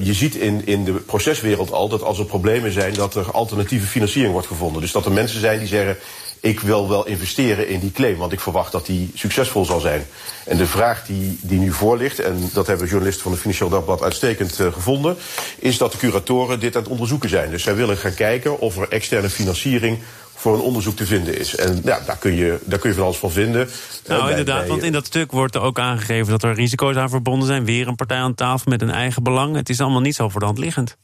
je 0.01 0.13
ziet 0.13 0.35
in, 0.35 0.65
in 0.65 0.83
de 0.83 0.91
proceswereld 0.91 1.71
al 1.71 1.87
dat 1.89 2.03
als 2.03 2.19
er 2.19 2.25
problemen 2.25 2.71
zijn, 2.71 2.93
dat 2.93 3.15
er 3.15 3.31
alternatieve 3.31 3.87
financiering 3.87 4.31
wordt 4.33 4.47
gevonden. 4.47 4.81
Dus 4.81 4.91
dat 4.91 5.05
er 5.05 5.11
mensen 5.11 5.39
zijn 5.39 5.59
die 5.59 5.67
zeggen. 5.67 5.97
Ik 6.43 6.59
wil 6.59 6.89
wel 6.89 7.05
investeren 7.07 7.67
in 7.67 7.79
die 7.79 7.91
claim, 7.91 8.17
want 8.17 8.31
ik 8.31 8.39
verwacht 8.39 8.71
dat 8.71 8.85
die 8.85 9.11
succesvol 9.13 9.65
zal 9.65 9.79
zijn. 9.79 10.05
En 10.45 10.57
de 10.57 10.67
vraag 10.67 11.05
die, 11.05 11.39
die 11.41 11.59
nu 11.59 11.71
voor 11.71 11.97
ligt, 11.97 12.19
en 12.19 12.49
dat 12.53 12.67
hebben 12.67 12.87
journalisten 12.87 13.23
van 13.23 13.31
het 13.31 13.41
Financieel 13.41 13.69
Dagblad 13.69 14.01
uitstekend 14.03 14.59
eh, 14.59 14.73
gevonden, 14.73 15.15
is 15.59 15.77
dat 15.77 15.91
de 15.91 15.97
curatoren 15.97 16.59
dit 16.59 16.75
aan 16.75 16.81
het 16.81 16.91
onderzoeken 16.91 17.29
zijn. 17.29 17.49
Dus 17.51 17.63
zij 17.63 17.75
willen 17.75 17.97
gaan 17.97 18.13
kijken 18.13 18.59
of 18.59 18.77
er 18.77 18.89
externe 18.89 19.29
financiering 19.29 19.99
voor 20.35 20.53
een 20.53 20.59
onderzoek 20.59 20.95
te 20.95 21.05
vinden 21.05 21.39
is. 21.39 21.55
En 21.55 21.81
ja, 21.83 21.99
daar 22.05 22.17
kun 22.17 22.35
je, 22.35 22.59
daar 22.63 22.79
kun 22.79 22.89
je 22.89 22.95
van 22.95 23.05
alles 23.05 23.17
van 23.17 23.31
vinden. 23.31 23.69
Nou, 24.07 24.21
bij- 24.21 24.29
inderdaad, 24.29 24.59
bij- 24.59 24.67
want 24.67 24.83
in 24.83 24.91
dat 24.91 25.05
stuk 25.05 25.31
wordt 25.31 25.55
er 25.55 25.61
ook 25.61 25.79
aangegeven 25.79 26.27
dat 26.31 26.43
er 26.43 26.53
risico's 26.53 26.95
aan 26.95 27.09
verbonden 27.09 27.47
zijn. 27.47 27.65
Weer 27.65 27.87
een 27.87 27.95
partij 27.95 28.17
aan 28.17 28.35
tafel 28.35 28.71
met 28.71 28.81
een 28.81 28.89
eigen 28.91 29.23
belang. 29.23 29.55
Het 29.55 29.69
is 29.69 29.79
allemaal 29.81 30.01
niet 30.01 30.15
zo 30.15 30.29
voor 30.29 30.39
de 30.39 30.45
hand 30.45 30.57
liggend. 30.57 30.97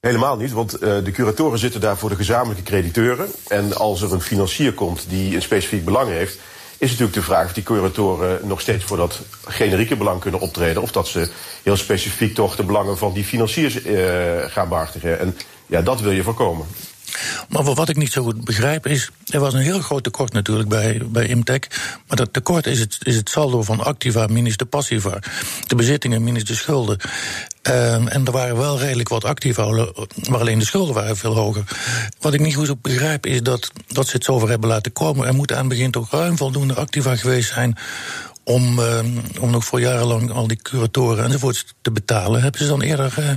Helemaal 0.00 0.36
niet, 0.36 0.52
want 0.52 0.74
eh, 0.74 1.04
de 1.04 1.10
curatoren 1.10 1.58
zitten 1.58 1.80
daar 1.80 1.96
voor 1.98 2.08
de 2.08 2.16
gezamenlijke 2.16 2.62
crediteuren. 2.62 3.28
En 3.48 3.76
als 3.76 4.02
er 4.02 4.12
een 4.12 4.20
financier 4.20 4.72
komt 4.72 5.04
die 5.08 5.34
een 5.34 5.42
specifiek 5.42 5.84
belang 5.84 6.08
heeft, 6.10 6.38
is 6.78 6.88
natuurlijk 6.90 7.16
de 7.16 7.22
vraag 7.22 7.44
of 7.46 7.52
die 7.52 7.62
curatoren 7.62 8.40
nog 8.46 8.60
steeds 8.60 8.84
voor 8.84 8.96
dat 8.96 9.20
generieke 9.46 9.96
belang 9.96 10.20
kunnen 10.20 10.40
optreden. 10.40 10.82
Of 10.82 10.92
dat 10.92 11.08
ze 11.08 11.30
heel 11.62 11.76
specifiek 11.76 12.34
toch 12.34 12.56
de 12.56 12.64
belangen 12.64 12.98
van 12.98 13.12
die 13.12 13.24
financiers 13.24 13.82
eh, 13.82 14.04
gaan 14.46 14.68
behartigen. 14.68 15.18
En 15.18 15.36
ja, 15.66 15.82
dat 15.82 16.00
wil 16.00 16.12
je 16.12 16.22
voorkomen. 16.22 16.66
Maar 17.48 17.62
wat- 17.62 17.88
ik 17.88 17.96
niet 17.96 18.12
zo 18.12 18.22
goed 18.22 18.44
begrijp 18.44 18.86
is. 18.86 19.10
Er 19.26 19.40
was 19.40 19.54
een 19.54 19.60
heel 19.60 19.80
groot 19.80 20.02
tekort 20.02 20.32
natuurlijk 20.32 20.68
bij, 20.68 21.02
bij 21.06 21.26
Imtech. 21.26 21.60
Maar 22.06 22.16
dat 22.16 22.32
tekort 22.32 22.66
is 22.66 22.80
het, 22.80 22.98
is 23.02 23.16
het 23.16 23.28
saldo 23.30 23.62
van 23.62 23.80
activa 23.80 24.26
minus 24.26 24.56
de 24.56 24.64
passiva. 24.64 25.18
De 25.66 25.74
bezittingen 25.74 26.24
minus 26.24 26.44
de 26.44 26.54
schulden. 26.54 26.98
Ehm, 27.68 28.06
en 28.06 28.24
er 28.24 28.32
waren 28.32 28.56
wel 28.56 28.78
redelijk 28.78 29.08
wat 29.08 29.24
activa, 29.24 29.66
maar 30.28 30.40
alleen 30.40 30.58
de 30.58 30.64
schulden 30.64 30.94
waren 30.94 31.16
veel 31.16 31.34
hoger. 31.34 31.64
Wat 32.20 32.34
ik 32.34 32.40
niet 32.40 32.54
goed 32.54 32.82
begrijp 32.82 33.26
is 33.26 33.42
dat, 33.42 33.70
dat 33.86 34.06
ze 34.06 34.16
het 34.16 34.24
zover 34.24 34.48
hebben 34.48 34.68
laten 34.68 34.92
komen. 34.92 35.26
Er 35.26 35.34
moet 35.34 35.52
aan 35.52 35.58
het 35.58 35.68
begin 35.68 35.90
toch 35.90 36.10
ruim 36.10 36.36
voldoende 36.36 36.74
activa 36.74 37.16
geweest 37.16 37.52
zijn 37.52 37.76
om, 38.44 38.78
uh, 38.78 38.98
om 39.40 39.50
nog 39.50 39.64
voor 39.64 39.80
jarenlang 39.80 40.30
al 40.30 40.46
die 40.46 40.62
curatoren 40.62 41.24
enzovoorts 41.24 41.64
te 41.80 41.90
betalen, 41.90 42.42
hebben 42.42 42.60
ze 42.60 42.66
dan 42.66 42.80
eerder 42.80 43.14
uh, 43.18 43.30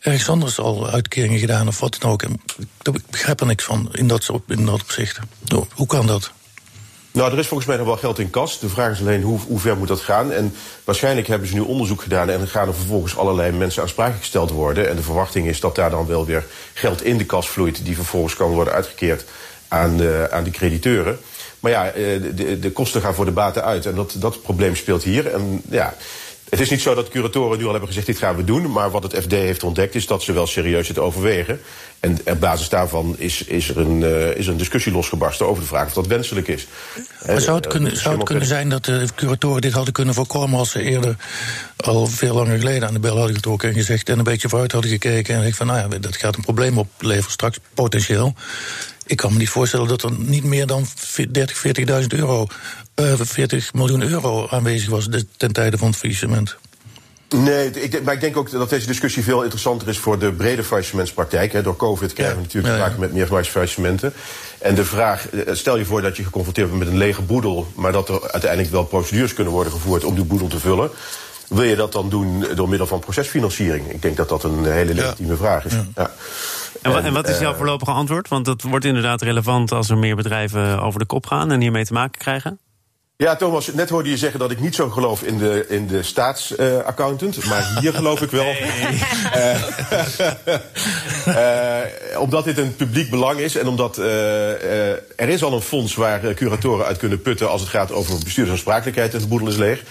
ergens 0.00 0.28
anders 0.28 0.58
al 0.58 0.90
uitkeringen 0.90 1.38
gedaan 1.38 1.68
of 1.68 1.80
wat 1.80 1.96
dan 1.98 2.10
ook. 2.10 2.22
Ik 2.22 3.10
begrijp 3.10 3.40
er 3.40 3.46
niks 3.46 3.64
van 3.64 3.88
in 3.92 4.08
dat, 4.08 4.30
in 4.46 4.66
dat 4.66 4.80
opzicht. 4.82 5.18
Hoe 5.74 5.86
kan 5.86 6.06
dat? 6.06 6.32
Nou, 7.12 7.32
er 7.32 7.38
is 7.38 7.46
volgens 7.46 7.68
mij 7.68 7.78
nog 7.78 7.86
wel 7.86 7.96
geld 7.96 8.18
in 8.18 8.30
kas. 8.30 8.58
De 8.58 8.68
vraag 8.68 8.92
is 8.92 9.00
alleen 9.00 9.22
hoe, 9.22 9.38
hoe 9.46 9.58
ver 9.58 9.76
moet 9.76 9.88
dat 9.88 10.00
gaan. 10.00 10.32
En 10.32 10.54
waarschijnlijk 10.84 11.26
hebben 11.26 11.48
ze 11.48 11.54
nu 11.54 11.60
onderzoek 11.60 12.02
gedaan 12.02 12.30
en 12.30 12.48
gaan 12.48 12.68
er 12.68 12.74
vervolgens 12.74 13.16
allerlei 13.16 13.52
mensen 13.52 13.82
aansprakelijk 13.82 14.22
gesteld 14.22 14.50
worden. 14.50 14.88
En 14.88 14.96
de 14.96 15.02
verwachting 15.02 15.46
is 15.46 15.60
dat 15.60 15.74
daar 15.74 15.90
dan 15.90 16.06
wel 16.06 16.26
weer 16.26 16.44
geld 16.72 17.04
in 17.04 17.18
de 17.18 17.24
kas 17.24 17.48
vloeit, 17.48 17.84
die 17.84 17.94
vervolgens 17.94 18.36
kan 18.36 18.50
worden 18.50 18.74
uitgekeerd 18.74 19.24
aan 19.68 19.96
de, 19.96 20.28
aan 20.30 20.44
de 20.44 20.50
crediteuren. 20.50 21.18
Maar 21.60 21.70
ja, 21.70 21.86
eh, 21.86 22.22
de, 22.34 22.58
de 22.58 22.70
kosten 22.72 23.00
gaan 23.00 23.14
voor 23.14 23.24
de 23.24 23.30
baten 23.30 23.64
uit. 23.64 23.86
En 23.86 23.94
dat, 23.94 24.14
dat 24.16 24.42
probleem 24.42 24.76
speelt 24.76 25.02
hier. 25.02 25.32
En 25.32 25.62
ja, 25.70 25.94
het 26.52 26.60
is 26.60 26.70
niet 26.70 26.80
zo 26.80 26.94
dat 26.94 27.08
curatoren 27.08 27.58
nu 27.58 27.64
al 27.64 27.70
hebben 27.70 27.88
gezegd: 27.88 28.06
dit 28.06 28.18
gaan 28.18 28.36
we 28.36 28.44
doen. 28.44 28.72
Maar 28.72 28.90
wat 28.90 29.02
het 29.02 29.16
FD 29.22 29.30
heeft 29.30 29.62
ontdekt 29.62 29.94
is 29.94 30.06
dat 30.06 30.22
ze 30.22 30.32
wel 30.32 30.46
serieus 30.46 30.88
het 30.88 30.98
overwegen. 30.98 31.60
En 32.00 32.18
op 32.24 32.40
basis 32.40 32.68
daarvan 32.68 33.14
is, 33.18 33.44
is, 33.44 33.68
er 33.68 33.78
een, 33.78 34.00
uh, 34.00 34.36
is 34.36 34.46
een 34.46 34.56
discussie 34.56 34.92
losgebarsten 34.92 35.46
over 35.46 35.62
de 35.62 35.68
vraag 35.68 35.86
of 35.86 35.92
dat 35.92 36.06
wenselijk 36.06 36.48
is. 36.48 36.66
Maar 37.26 37.40
zou 37.40 37.56
het 37.56 37.66
kunnen, 37.66 37.96
zou 37.96 38.16
het 38.16 38.24
kunnen 38.24 38.46
zijn 38.46 38.68
dat 38.68 38.84
de 38.84 39.06
curatoren 39.14 39.60
dit 39.60 39.72
hadden 39.72 39.92
kunnen 39.92 40.14
voorkomen 40.14 40.58
als 40.58 40.70
ze 40.70 40.82
eerder 40.82 41.16
al 41.76 42.06
veel 42.06 42.34
langer 42.34 42.58
geleden 42.58 42.88
aan 42.88 42.94
de 42.94 43.00
bel 43.00 43.16
hadden 43.16 43.34
getrokken 43.34 43.68
en 43.68 43.74
gezegd 43.74 44.08
en 44.08 44.18
een 44.18 44.24
beetje 44.24 44.48
vooruit 44.48 44.72
hadden 44.72 44.90
gekeken 44.90 45.34
en 45.34 45.40
gezegd 45.40 45.56
van 45.56 45.66
nou 45.66 45.78
ja, 45.78 45.98
dat 45.98 46.16
gaat 46.16 46.36
een 46.36 46.42
probleem 46.42 46.78
opleveren 46.78 47.32
straks 47.32 47.58
potentieel. 47.74 48.34
Ik 49.06 49.16
kan 49.16 49.32
me 49.32 49.38
niet 49.38 49.48
voorstellen 49.48 49.88
dat 49.88 50.02
er 50.02 50.12
niet 50.12 50.44
meer 50.44 50.66
dan 50.66 50.86
30, 51.30 51.64
40.000 52.00 52.06
euro, 52.08 52.46
uh, 53.00 53.12
40 53.20 53.74
miljoen 53.74 54.02
euro 54.02 54.46
aanwezig 54.50 54.88
was 54.88 55.08
ten 55.36 55.52
tijde 55.52 55.78
van 55.78 55.88
het 55.88 55.96
faillissement. 55.96 56.56
Nee, 57.32 57.70
ik, 57.70 58.02
maar 58.02 58.14
ik 58.14 58.20
denk 58.20 58.36
ook 58.36 58.50
dat 58.50 58.70
deze 58.70 58.86
discussie 58.86 59.22
veel 59.22 59.42
interessanter 59.42 59.88
is 59.88 59.98
voor 59.98 60.18
de 60.18 60.32
brede 60.32 60.64
faillissementspraktijk. 60.64 61.64
Door 61.64 61.76
COVID 61.76 62.12
krijgen 62.12 62.36
we 62.36 62.42
natuurlijk 62.42 62.74
te 62.74 62.80
maken 62.80 63.00
met 63.00 63.12
meer 63.12 63.44
faillissementen. 63.44 64.12
En 64.58 64.74
de 64.74 64.84
vraag, 64.84 65.28
eh, 65.28 65.54
stel 65.54 65.78
je 65.78 65.84
voor 65.84 66.02
dat 66.02 66.16
je 66.16 66.24
geconfronteerd 66.24 66.68
bent 66.68 66.78
met 66.78 66.88
een 66.88 66.96
lege 66.96 67.22
boedel, 67.22 67.66
maar 67.74 67.92
dat 67.92 68.08
er 68.08 68.30
uiteindelijk 68.30 68.72
wel 68.72 68.84
procedures 68.84 69.34
kunnen 69.34 69.52
worden 69.52 69.72
gevoerd 69.72 70.04
om 70.04 70.14
die 70.14 70.24
boedel 70.24 70.48
te 70.48 70.58
vullen. 70.58 70.90
Wil 71.48 71.62
je 71.62 71.76
dat 71.76 71.92
dan 71.92 72.08
doen 72.08 72.44
door 72.54 72.68
middel 72.68 72.86
van 72.86 72.98
procesfinanciering? 72.98 73.90
Ik 73.90 74.02
denk 74.02 74.16
dat 74.16 74.28
dat 74.28 74.44
een 74.44 74.64
hele 74.64 74.94
legitieme 74.94 75.36
vraag 75.36 75.64
is. 75.64 75.72
Ja. 75.94 76.10
En, 76.82 77.04
en, 77.04 77.12
wat 77.12 77.28
is 77.28 77.38
jouw 77.38 77.50
eh, 77.50 77.56
voorlopige 77.56 77.90
antwoord? 77.90 78.28
Want 78.28 78.44
dat 78.44 78.62
wordt 78.62 78.84
inderdaad 78.84 79.22
relevant 79.22 79.72
als 79.72 79.90
er 79.90 79.98
meer 79.98 80.16
bedrijven 80.16 80.82
over 80.82 80.98
de 80.98 81.06
kop 81.06 81.26
gaan 81.26 81.50
en 81.50 81.60
hiermee 81.60 81.84
te 81.84 81.92
maken 81.92 82.18
krijgen. 82.18 82.58
Ja, 83.22 83.36
Thomas, 83.36 83.72
net 83.72 83.90
hoorde 83.90 84.08
je 84.08 84.16
zeggen 84.16 84.40
dat 84.40 84.50
ik 84.50 84.60
niet 84.60 84.74
zo 84.74 84.88
geloof 84.88 85.22
in 85.22 85.38
de, 85.38 85.64
in 85.68 85.86
de 85.86 86.02
staatsaccountant. 86.02 87.36
Uh, 87.36 87.48
maar 87.48 87.78
hier 87.80 87.94
geloof 87.94 88.22
ik 88.22 88.30
wel. 88.30 88.44
Nee. 88.54 88.98
Uh, 91.26 92.20
omdat 92.24 92.44
dit 92.44 92.58
een 92.58 92.76
publiek 92.76 93.10
belang 93.10 93.38
is 93.38 93.56
en 93.56 93.66
omdat 93.66 93.96
er 93.96 95.28
is 95.28 95.42
al 95.42 95.52
een 95.52 95.60
fonds 95.60 95.94
waar 95.94 96.34
curatoren 96.34 96.86
uit 96.86 96.98
kunnen 96.98 97.22
putten 97.22 97.50
als 97.50 97.60
het 97.60 97.70
gaat 97.70 97.92
over 97.92 98.18
bestuursaansprakelijkheid 98.24 99.14
en 99.14 99.20
de 99.20 99.26
boedel 99.26 99.48
is 99.48 99.56
leeg. 99.56 99.82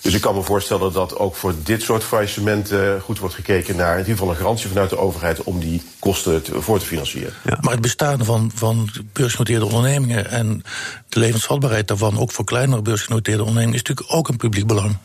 Dus 0.00 0.14
ik 0.14 0.20
kan 0.20 0.34
me 0.34 0.42
voorstellen 0.42 0.92
dat 0.92 1.16
ook 1.16 1.34
voor 1.34 1.54
dit 1.62 1.82
soort 1.82 2.04
faillissementen 2.04 3.00
goed 3.00 3.18
wordt 3.18 3.34
gekeken 3.34 3.76
naar 3.76 3.92
in 3.92 3.98
ieder 3.98 4.12
geval 4.12 4.30
een 4.30 4.36
garantie 4.36 4.68
vanuit 4.68 4.90
de 4.90 4.98
overheid 4.98 5.42
om 5.42 5.60
die 5.60 5.82
kosten 5.98 6.42
te, 6.42 6.62
voor 6.62 6.78
te 6.78 6.86
financieren. 6.86 7.32
Ja. 7.44 7.58
Maar 7.60 7.72
het 7.72 7.80
bestaan 7.80 8.24
van, 8.24 8.50
van 8.54 8.88
beursgenoteerde 9.12 9.64
ondernemingen 9.64 10.30
en 10.30 10.62
de 11.08 11.18
levensvatbaarheid 11.18 11.88
daarvan, 11.88 12.18
ook 12.18 12.32
voor 12.32 12.44
kleinere 12.44 12.82
beursgenoteerde 12.82 13.42
ondernemingen, 13.42 13.80
is 13.80 13.82
natuurlijk 13.88 14.16
ook 14.16 14.28
een 14.28 14.36
publiek 14.36 14.66
belang. 14.66 14.96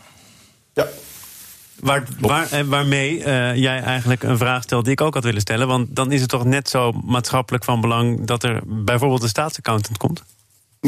Ja. 0.74 0.88
Waar, 1.80 2.04
waar, 2.20 2.52
eh, 2.52 2.62
waarmee 2.62 3.18
uh, 3.18 3.56
jij 3.56 3.82
eigenlijk 3.82 4.24
een 4.24 4.38
vraag 4.38 4.64
stelt 4.64 4.84
die 4.84 4.94
ik 4.94 5.02
ook 5.02 5.14
had 5.14 5.24
willen 5.24 5.42
stellen. 5.42 5.68
Want 5.68 5.96
dan 5.96 6.12
is 6.12 6.22
het 6.22 6.30
toch 6.30 6.44
net 6.44 6.70
zo 6.70 6.92
maatschappelijk 6.92 7.64
van 7.64 7.82
belang 7.82 8.26
dat 8.26 8.44
er 8.44 8.62
bijvoorbeeld 8.66 9.24
een 9.24 9.30
staatsaccountant 9.30 9.98
komt? 9.98 10.24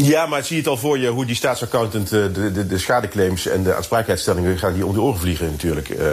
Ja, 0.01 0.25
maar 0.25 0.43
zie 0.43 0.55
je 0.55 0.62
het 0.62 0.71
al 0.71 0.77
voor 0.77 0.97
je 0.99 1.10
hoe 1.10 1.25
die 1.25 1.36
staatsaccountant 1.36 2.12
eh, 2.12 2.23
de, 2.34 2.51
de, 2.51 2.67
de 2.67 2.77
schadeclaims 2.77 3.47
en 3.47 3.63
de 3.63 3.75
aansprakelijkheidsstellingen 3.75 4.58
gaan 4.58 4.73
die 4.73 4.86
om 4.86 4.93
de 4.93 5.01
oren 5.01 5.19
vliegen 5.19 5.51
natuurlijk. 5.51 5.89
Uh, 5.89 6.08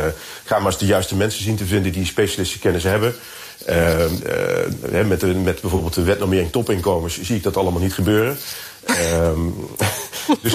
ga 0.44 0.58
maar 0.58 0.66
eens 0.66 0.78
de 0.78 0.86
juiste 0.86 1.16
mensen 1.16 1.42
zien 1.42 1.56
te 1.56 1.64
vinden 1.64 1.92
die 1.92 2.04
specialistische 2.04 2.58
kennis 2.58 2.82
hebben. 2.82 3.14
Uh, 3.68 5.06
met, 5.06 5.42
met 5.42 5.60
bijvoorbeeld 5.60 5.94
de 5.94 6.02
wetnormering 6.02 6.50
topinkomens 6.50 7.20
zie 7.20 7.36
ik 7.36 7.42
dat 7.42 7.56
allemaal 7.56 7.80
niet 7.80 7.94
gebeuren. 7.94 8.36
Ehm, 8.84 9.40
dus 10.42 10.54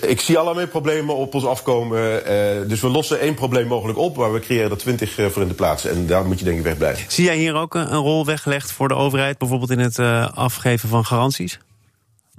ik 0.00 0.20
zie 0.20 0.38
allerlei 0.38 0.66
problemen 0.66 1.16
op 1.16 1.34
ons 1.34 1.44
afkomen. 1.44 2.22
dus 2.68 2.80
we 2.80 2.88
lossen 2.88 3.20
één 3.20 3.34
probleem 3.34 3.66
mogelijk 3.66 3.98
op, 3.98 4.16
maar 4.16 4.32
we 4.32 4.40
creëren 4.40 4.70
er 4.70 4.76
twintig 4.76 5.14
voor 5.14 5.42
in 5.42 5.48
de 5.48 5.54
plaats. 5.54 5.84
En 5.84 6.06
daar 6.06 6.24
moet 6.24 6.38
je 6.38 6.44
denk 6.44 6.58
ik 6.58 6.64
weg 6.64 6.76
blijven. 6.76 7.04
Zie 7.08 7.24
jij 7.24 7.36
hier 7.36 7.54
ook 7.54 7.74
een, 7.74 7.92
een 7.92 8.00
rol 8.00 8.26
weggelegd 8.26 8.72
voor 8.72 8.88
de 8.88 8.94
overheid, 8.94 9.38
bijvoorbeeld 9.38 9.70
in 9.70 9.78
het 9.78 9.98
afgeven 10.34 10.88
van 10.88 11.04
garanties? 11.04 11.58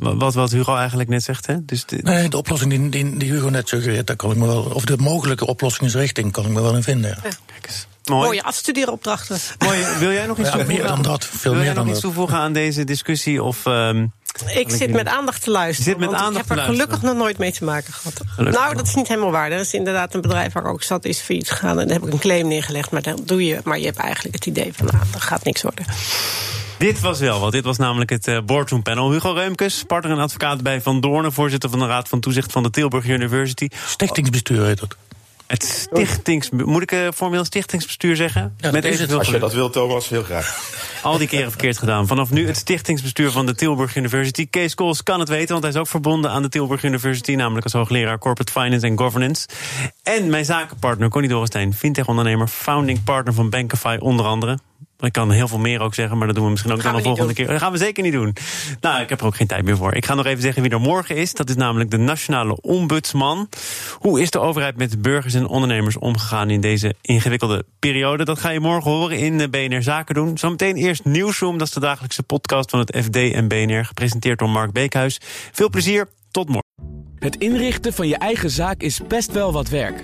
Wat, 0.04 0.34
wat 0.34 0.52
Hugo 0.52 0.76
eigenlijk 0.76 1.10
net 1.10 1.24
zegt, 1.24 1.46
hè? 1.46 1.66
Dus 1.66 1.86
de... 1.86 2.00
Nee, 2.02 2.30
de 2.30 2.38
oplossing 2.38 2.72
die, 2.72 2.90
die, 2.90 3.18
die, 3.18 3.32
Hugo 3.32 3.50
net 3.50 3.68
suggereert, 3.68 4.08
daar 4.08 4.16
kan 4.16 4.32
ik 4.32 4.38
me 4.38 4.46
wel. 4.46 4.64
Of 4.64 4.86
de 4.86 4.98
mogelijke 4.98 5.46
oplossingsrichting 5.46 6.32
kan 6.32 6.46
ik 6.46 6.52
me 6.52 6.62
wel 6.62 6.76
in 6.76 6.84
vinden. 6.84 7.10
Ja. 7.24 7.30
Kijk 7.46 7.66
eens. 7.68 7.88
Mooi. 8.04 8.26
Mooie 8.26 8.44
afstudeeropdrachten. 8.44 9.38
Mooi. 9.60 9.86
Wil 10.00 10.12
jij 10.12 10.26
nog 10.26 10.38
iets 10.38 10.48
ja, 10.48 10.54
toevoegen? 10.54 10.84
Meer 10.84 10.94
dan 10.94 11.02
dat. 11.02 11.26
Veel 11.26 11.40
Wil 11.42 11.54
meer 11.54 11.64
jij 11.64 11.74
dan 11.74 11.84
nog 11.84 11.94
iets 11.94 12.02
toevoegen 12.02 12.38
aan 12.38 12.54
deze 12.54 12.84
discussie? 12.84 13.44
Of, 13.44 13.66
um, 13.66 14.12
ik 14.54 14.70
zit 14.72 14.92
met 14.92 15.08
aandacht 15.08 15.44
te 15.44 15.52
luisteren. 15.52 15.92
Zit 15.92 16.00
met 16.00 16.10
want 16.10 16.22
aandacht 16.22 16.46
ik 16.46 16.50
heb 16.50 16.60
er 16.60 16.64
gelukkig 16.64 17.02
nog 17.02 17.16
nooit 17.16 17.38
mee 17.38 17.52
te 17.52 17.64
maken 17.64 17.94
gehad. 17.94 18.22
Gelukkig. 18.26 18.62
Nou, 18.62 18.76
dat 18.76 18.88
is 18.88 18.96
niet 18.96 19.08
helemaal 19.08 19.32
waar. 19.32 19.52
Er 19.52 19.60
is 19.60 19.74
inderdaad 19.74 20.14
een 20.14 20.22
bedrijf 20.22 20.54
waar 20.54 20.64
ik 20.64 20.70
ook 20.70 20.84
zat, 20.84 21.06
is 21.06 21.20
failliet 21.20 21.50
gegaan. 21.50 21.80
En 21.80 21.88
daar 21.88 21.98
heb 22.00 22.08
ik 22.08 22.14
een 22.14 22.20
claim 22.20 22.48
neergelegd. 22.48 22.92
Maar 22.92 23.02
dan 23.02 23.20
doe 23.26 23.46
je. 23.46 23.60
Maar 23.64 23.80
je 23.80 23.86
hebt 23.86 23.98
eigenlijk 23.98 24.36
het 24.36 24.46
idee 24.46 24.74
van, 24.74 24.86
nou, 24.86 25.04
dat 25.12 25.22
gaat 25.22 25.44
niks 25.44 25.62
worden. 25.62 25.86
Dit 26.84 27.00
was 27.00 27.20
wel 27.20 27.40
wat. 27.40 27.52
Dit 27.52 27.64
was 27.64 27.78
namelijk 27.78 28.10
het 28.10 28.28
uh, 28.28 28.40
boardroom 28.46 28.82
panel. 28.82 29.12
Hugo 29.12 29.32
Reumkes, 29.32 29.84
partner 29.84 30.12
en 30.12 30.20
advocaat 30.20 30.62
bij 30.64 30.82
Van 30.82 31.02
Doornen... 31.02 31.32
voorzitter 31.32 31.70
van 31.70 31.80
de 31.80 31.86
Raad 31.86 32.10
van 32.10 32.20
Toezicht 32.20 32.52
van 32.52 32.64
de 32.64 32.70
Tilburg 32.70 33.08
University. 33.08 33.68
Stichtingsbestuur 33.86 34.66
heet 34.66 34.80
dat. 34.80 34.96
Het 35.48 35.64
stichtings... 35.64 36.50
Moet 36.50 36.82
ik 36.82 36.92
uh, 36.92 37.08
formeel 37.16 37.46
stichtingsbestuur 37.46 38.16
zeggen? 38.16 38.56
Ja, 38.58 38.72
Met 38.72 38.84
even 38.84 39.18
Als 39.18 39.28
je 39.28 39.40
dat 39.40 39.54
wil, 39.54 39.70
Thomas, 39.70 40.10
heel 40.10 40.24
graag. 40.24 40.74
Al 41.02 41.18
die 41.18 41.28
keren 41.28 41.50
verkeerd 41.50 41.78
gedaan. 41.78 42.08
Vanaf 42.08 42.30
nu 42.30 42.48
het 42.48 42.58
stichtingsbestuur 42.58 43.32
van 43.32 43.46
de 43.46 43.56
Tilburg 43.56 43.96
University. 43.96 44.48
Kees 44.50 44.76
Kools 44.76 45.04
kan 45.04 45.20
het 45.20 45.30
weten, 45.30 45.50
want 45.50 45.64
hij 45.64 45.72
is 45.72 45.80
ook 45.80 45.88
verbonden 45.88 46.32
aan 46.32 46.42
de 46.42 46.50
Tilburg 46.50 46.84
University... 46.84 47.36
namelijk 47.36 47.64
als 47.64 47.74
hoogleraar 47.74 48.18
Corporate 48.18 48.52
Finance 48.52 48.88
and 48.88 49.00
Governance. 49.00 49.48
En 50.04 50.30
mijn 50.30 50.46
zakenpartner 50.46 51.10
Connie 51.10 51.30
Dorrestein, 51.30 51.74
fintech-ondernemer... 51.74 52.48
founding 52.48 53.04
partner 53.04 53.34
van 53.34 53.50
Bankify 53.50 53.98
onder 54.00 54.26
andere. 54.26 54.58
Ik 55.04 55.12
kan 55.12 55.32
heel 55.32 55.48
veel 55.48 55.60
meer 55.60 55.82
ook 55.82 55.94
zeggen, 55.94 56.18
maar 56.18 56.28
dat 56.28 56.36
doen 56.36 56.46
we 56.46 56.52
misschien 56.52 56.72
ook 56.72 56.84
dan 56.84 56.96
de 56.96 57.02
volgende 57.02 57.34
keer. 57.34 57.48
Dat 57.48 57.60
gaan 57.60 57.72
we 57.72 57.78
zeker 57.78 58.04
niet 58.04 58.12
doen. 58.12 58.36
Nou, 58.82 59.02
ik 59.02 59.10
heb 59.10 59.20
er 59.20 59.26
ook 59.26 59.36
geen 59.36 59.48
tijd 59.48 59.66
meer 59.66 59.78
voor. 59.78 59.94
Ik 59.94 60.06
ga 60.06 60.14
nog 60.14 60.26
even 60.26 60.42
zeggen 60.42 60.62
wie 60.62 60.72
er 60.72 60.80
morgen 60.80 61.16
is. 61.16 61.34
Dat 61.34 61.50
is 61.50 61.56
namelijk 61.56 61.92
de 61.92 61.98
nationale 61.98 62.62
ombudsman. 62.62 63.50
Hoe 63.98 64.22
is 64.22 64.32
de 64.32 64.40
overheid 64.40 64.78
met 64.78 65.02
burgers 65.02 65.34
en 65.34 65.48
ondernemers 65.48 65.98
omgegaan 65.98 66.50
in 66.50 66.62
deze 66.62 66.96
ingewikkelde 67.02 67.66
periode? 67.80 68.26
Dat 68.26 68.40
ga 68.40 68.50
je 68.50 68.60
morgen 68.60 68.92
horen 68.92 69.18
in 69.18 69.50
BNR 69.50 69.84
Zaken 69.84 70.16
doen. 70.16 70.38
Zometeen 70.38 70.76
eerst 70.76 71.06
Nieuwsroom, 71.06 71.58
dat 71.58 71.68
is 71.68 71.74
de 71.74 71.80
dagelijkse 71.80 72.24
podcast 72.24 72.70
van 72.70 72.80
het 72.80 72.98
FD 73.04 73.16
en 73.16 73.48
BNR, 73.48 73.86
gepresenteerd 73.86 74.40
door 74.40 74.50
Mark 74.50 74.72
Beekhuis. 74.72 75.20
Veel 75.52 75.70
plezier, 75.70 76.08
tot 76.32 76.46
morgen. 76.48 76.62
Het 77.20 77.36
inrichten 77.36 77.94
van 77.94 78.08
je 78.08 78.18
eigen 78.18 78.50
zaak 78.50 78.82
is 78.82 79.00
best 79.08 79.32
wel 79.32 79.52
wat 79.52 79.70
werk. 79.70 80.04